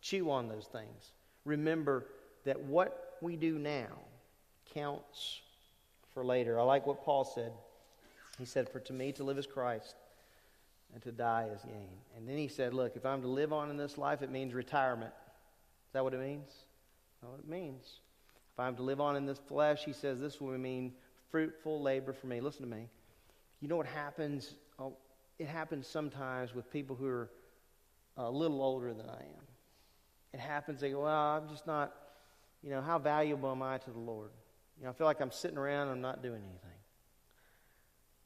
[0.00, 1.12] Chew on those things
[1.44, 2.06] remember
[2.44, 3.88] that what we do now
[4.74, 5.40] counts
[6.12, 6.58] for later.
[6.58, 7.52] I like what Paul said.
[8.40, 9.94] He said, For to me to live is Christ,
[10.92, 11.88] and to die is gain.
[12.16, 14.54] And then he said, Look, if I'm to live on in this life, it means
[14.54, 15.12] retirement.
[15.86, 16.50] Is that what it means?
[17.20, 18.00] That's what it means.
[18.52, 20.92] If I'm to live on in this flesh, he says, this will mean
[21.30, 22.40] fruitful labor for me.
[22.40, 22.88] Listen to me.
[23.60, 24.54] You know what happens?
[24.78, 24.94] Oh,
[25.38, 27.30] it happens sometimes with people who are
[28.16, 29.46] a little older than I am
[30.32, 31.92] it happens, they go, well, I'm just not,
[32.62, 34.30] you know, how valuable am I to the Lord?
[34.78, 36.69] You know, I feel like I'm sitting around and I'm not doing anything.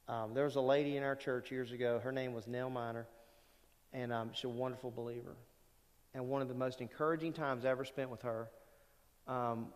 [0.09, 1.98] Um, there was a lady in our church years ago.
[2.02, 3.06] Her name was Nell Miner,
[3.93, 5.35] and um, she's a wonderful believer.
[6.12, 8.48] And one of the most encouraging times I ever spent with her,
[9.26, 9.68] um,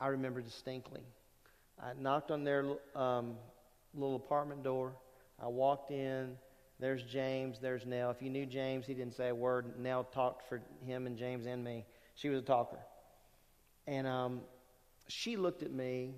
[0.00, 1.02] I remember distinctly.
[1.80, 2.64] I knocked on their
[2.96, 3.36] um,
[3.94, 4.92] little apartment door.
[5.40, 6.36] I walked in.
[6.80, 7.58] There's James.
[7.60, 8.10] There's Nell.
[8.10, 9.78] If you knew James, he didn't say a word.
[9.78, 11.84] Nell talked for him and James and me.
[12.16, 12.78] She was a talker.
[13.86, 14.40] And um,
[15.06, 16.14] she looked at me,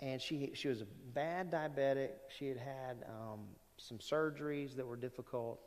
[0.00, 2.10] and she, she was a bad diabetic.
[2.36, 3.40] She had had um,
[3.76, 5.60] some surgeries that were difficult.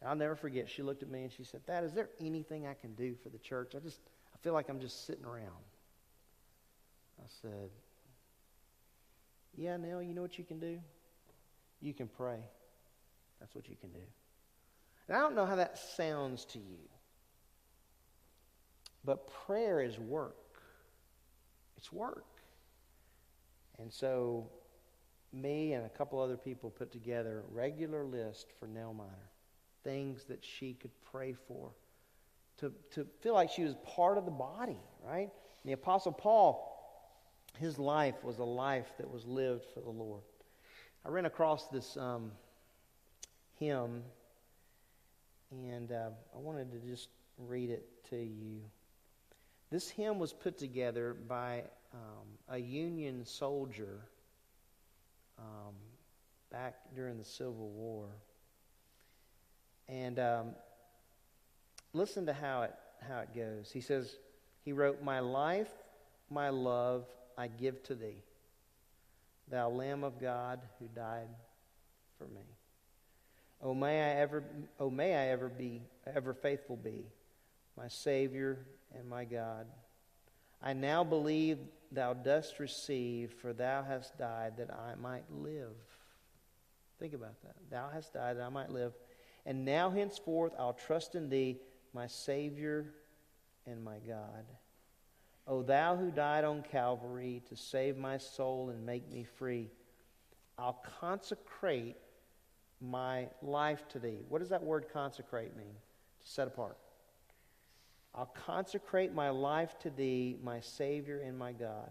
[0.00, 2.66] And I'll never forget, she looked at me and she said, Dad, is there anything
[2.66, 3.74] I can do for the church?
[3.76, 4.00] I just,
[4.32, 5.64] I feel like I'm just sitting around.
[7.20, 7.70] I said,
[9.56, 10.78] Yeah, Nell, you know what you can do?
[11.82, 12.38] You can pray.
[13.40, 14.00] That's what you can do.
[15.08, 16.78] And I don't know how that sounds to you,
[19.04, 20.36] but prayer is work.
[21.76, 22.39] It's work.
[23.80, 24.46] And so,
[25.32, 29.30] me and a couple other people put together a regular list for Nell Miner,
[29.84, 31.70] things that she could pray for,
[32.58, 35.30] to, to feel like she was part of the body, right?
[35.62, 36.66] And the Apostle Paul,
[37.58, 40.22] his life was a life that was lived for the Lord.
[41.04, 41.96] I ran across this.
[41.96, 42.32] Um,
[43.60, 44.02] hymn,
[45.52, 48.62] and uh, I wanted to just read it to you.
[49.70, 54.00] This hymn was put together by um, a Union soldier
[55.38, 55.74] um,
[56.50, 58.08] back during the Civil War.
[59.88, 60.46] And um,
[61.92, 62.74] listen to how it,
[63.08, 63.70] how it goes.
[63.72, 64.16] He says,
[64.64, 65.70] He wrote, My life,
[66.30, 67.06] my love,
[67.36, 68.22] I give to thee,
[69.48, 71.28] thou Lamb of God who died
[72.18, 72.42] for me.
[73.62, 74.42] Oh, may I ever,
[74.78, 77.04] oh, may I ever be, ever faithful be,
[77.76, 78.58] my Savior
[78.96, 79.66] and my God.
[80.62, 81.58] I now believe
[81.90, 85.76] thou dost receive, for thou hast died that I might live.
[86.98, 87.56] Think about that.
[87.70, 88.92] Thou hast died that I might live.
[89.46, 91.58] And now henceforth I'll trust in thee,
[91.92, 92.86] my Savior
[93.66, 94.44] and my God.
[95.46, 99.70] O thou who died on Calvary to save my soul and make me free,
[100.58, 101.96] I'll consecrate
[102.80, 104.20] my life to thee.
[104.28, 105.74] What does that word consecrate mean?
[106.20, 106.76] To set apart.
[108.14, 111.90] I'll consecrate my life to thee, my Savior and my God.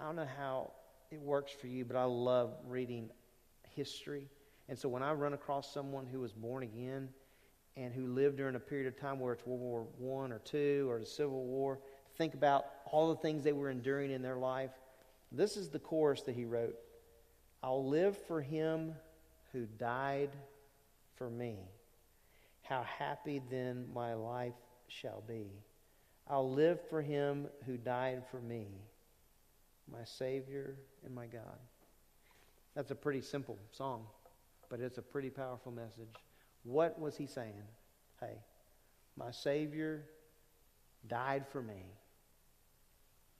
[0.00, 0.72] I don't know how
[1.10, 3.10] it works for you, but I love reading
[3.74, 4.28] history.
[4.68, 7.08] And so when I run across someone who was born again
[7.76, 10.86] and who lived during a period of time where it's World War One or two
[10.90, 11.78] or the Civil War,
[12.16, 14.72] think about all the things they were enduring in their life.
[15.30, 16.76] This is the chorus that he wrote
[17.62, 18.94] I'll live for him
[19.52, 20.30] who died
[21.16, 21.56] for me.
[22.62, 24.54] How happy then my life
[24.88, 25.46] shall be.
[26.28, 28.66] I'll live for him who died for me,
[29.90, 31.58] my Savior and my God.
[32.74, 34.06] That's a pretty simple song,
[34.68, 36.14] but it's a pretty powerful message.
[36.64, 37.62] What was he saying?
[38.20, 38.38] Hey,
[39.16, 40.04] my Savior
[41.08, 41.84] died for me.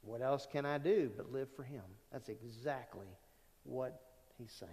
[0.03, 1.83] What else can I do but live for him?
[2.13, 3.09] That's exactly
[3.65, 4.01] what
[4.39, 4.71] he's saying.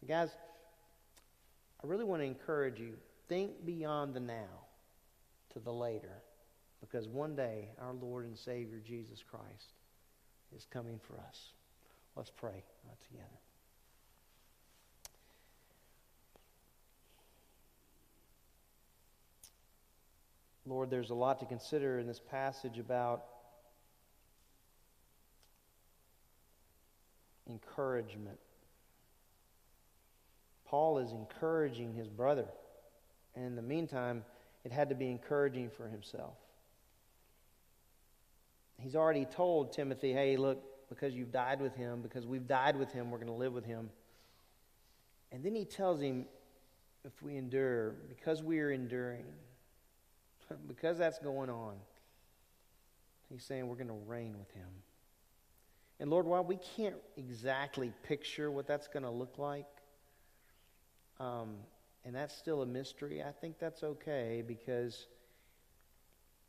[0.00, 0.30] So, guys,
[1.82, 2.94] I really want to encourage you
[3.28, 4.63] think beyond the now
[5.54, 6.22] to the later
[6.80, 9.72] because one day our Lord and Savior Jesus Christ
[10.54, 11.52] is coming for us.
[12.16, 13.28] Let's pray uh, together.
[20.66, 23.24] Lord, there's a lot to consider in this passage about
[27.48, 28.38] encouragement.
[30.64, 32.46] Paul is encouraging his brother.
[33.34, 34.24] And in the meantime,
[34.64, 36.34] it had to be encouraging for himself.
[38.78, 42.92] He's already told Timothy, hey, look, because you've died with him, because we've died with
[42.92, 43.90] him, we're going to live with him.
[45.32, 46.26] And then he tells him,
[47.04, 49.24] if we endure, because we are enduring,
[50.68, 51.74] because that's going on,
[53.30, 54.68] he's saying we're going to reign with him.
[56.00, 59.66] And Lord, while we can't exactly picture what that's going to look like,
[61.20, 61.54] um,
[62.04, 65.06] and that's still a mystery, I think that's okay because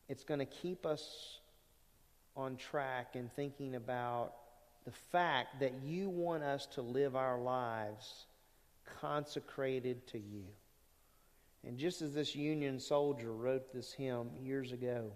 [0.09, 1.39] it's going to keep us
[2.35, 4.33] on track in thinking about
[4.85, 8.25] the fact that you want us to live our lives
[9.01, 10.43] consecrated to you.
[11.65, 15.11] And just as this Union soldier wrote this hymn years ago,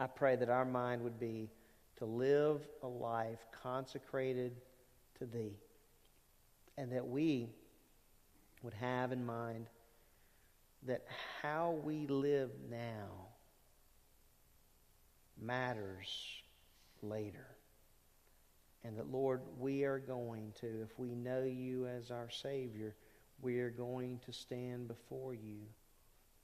[0.00, 1.50] I pray that our mind would be
[1.98, 4.56] to live a life consecrated
[5.18, 5.56] to Thee.
[6.76, 7.50] And that we
[8.62, 9.66] would have in mind
[10.86, 11.04] that
[11.42, 13.28] how we live now
[15.40, 16.08] matters
[17.02, 17.46] later.
[18.84, 22.94] And that, Lord, we are going to, if we know you as our Savior,
[23.42, 25.58] we are going to stand before you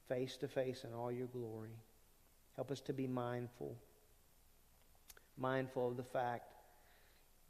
[0.08, 1.76] face to face in all your glory.
[2.56, 3.76] Help us to be mindful,
[5.38, 6.52] mindful of the fact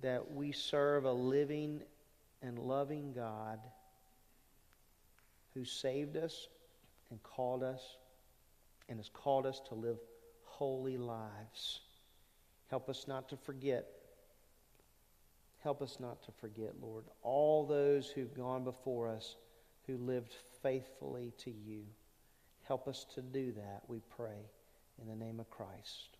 [0.00, 1.82] that we serve a living
[2.42, 3.58] and loving God
[5.54, 6.48] who saved us
[7.10, 7.96] and called us
[8.88, 9.98] and has called us to live
[10.44, 11.80] holy lives.
[12.68, 13.86] Help us not to forget.
[15.62, 19.36] Help us not to forget, Lord, all those who've gone before us
[19.86, 21.82] who lived faithfully to you.
[22.64, 24.50] Help us to do that, we pray,
[25.00, 26.16] in the name of Christ.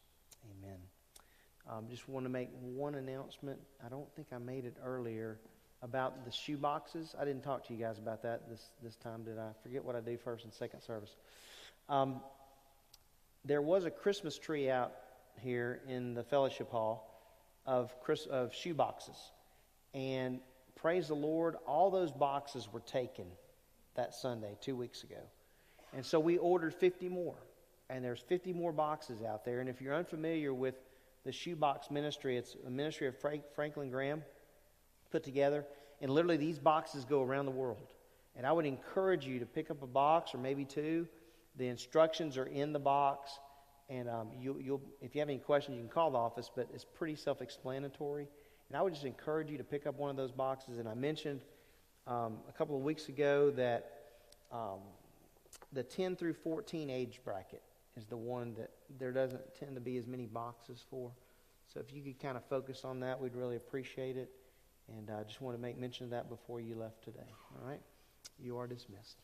[0.58, 0.78] Amen.
[1.70, 3.58] Um, just want to make one announcement.
[3.84, 5.38] I don't think I made it earlier
[5.84, 7.14] about the shoe boxes.
[7.20, 9.50] I didn't talk to you guys about that this, this time, did I?
[9.62, 11.14] Forget what I do first and second service.
[11.90, 12.20] Um,
[13.44, 14.92] there was a Christmas tree out
[15.42, 17.20] here in the fellowship hall
[17.66, 19.16] of, Chris, of shoe boxes.
[19.92, 20.40] And
[20.74, 23.26] praise the Lord, all those boxes were taken
[23.94, 25.20] that Sunday, two weeks ago.
[25.92, 27.36] And so we ordered 50 more.
[27.90, 29.60] And there's 50 more boxes out there.
[29.60, 30.76] And if you're unfamiliar with
[31.26, 34.22] the shoebox ministry, it's a ministry of Frank, Franklin Graham
[35.14, 35.64] put together.
[36.00, 37.94] And literally, these boxes go around the world.
[38.34, 41.06] And I would encourage you to pick up a box or maybe two.
[41.56, 43.38] The instructions are in the box.
[43.88, 46.68] And um, you, will if you have any questions, you can call the office, but
[46.74, 48.26] it's pretty self explanatory.
[48.68, 50.78] And I would just encourage you to pick up one of those boxes.
[50.78, 51.42] And I mentioned
[52.08, 53.92] um, a couple of weeks ago that
[54.50, 54.80] um,
[55.72, 57.62] the 10 through 14 age bracket
[57.96, 61.12] is the one that there doesn't tend to be as many boxes for.
[61.72, 64.30] So if you could kind of focus on that, we'd really appreciate it.
[64.88, 67.30] And I just want to make mention of that before you left today.
[67.54, 67.80] All right?
[68.38, 69.16] You are dismissed.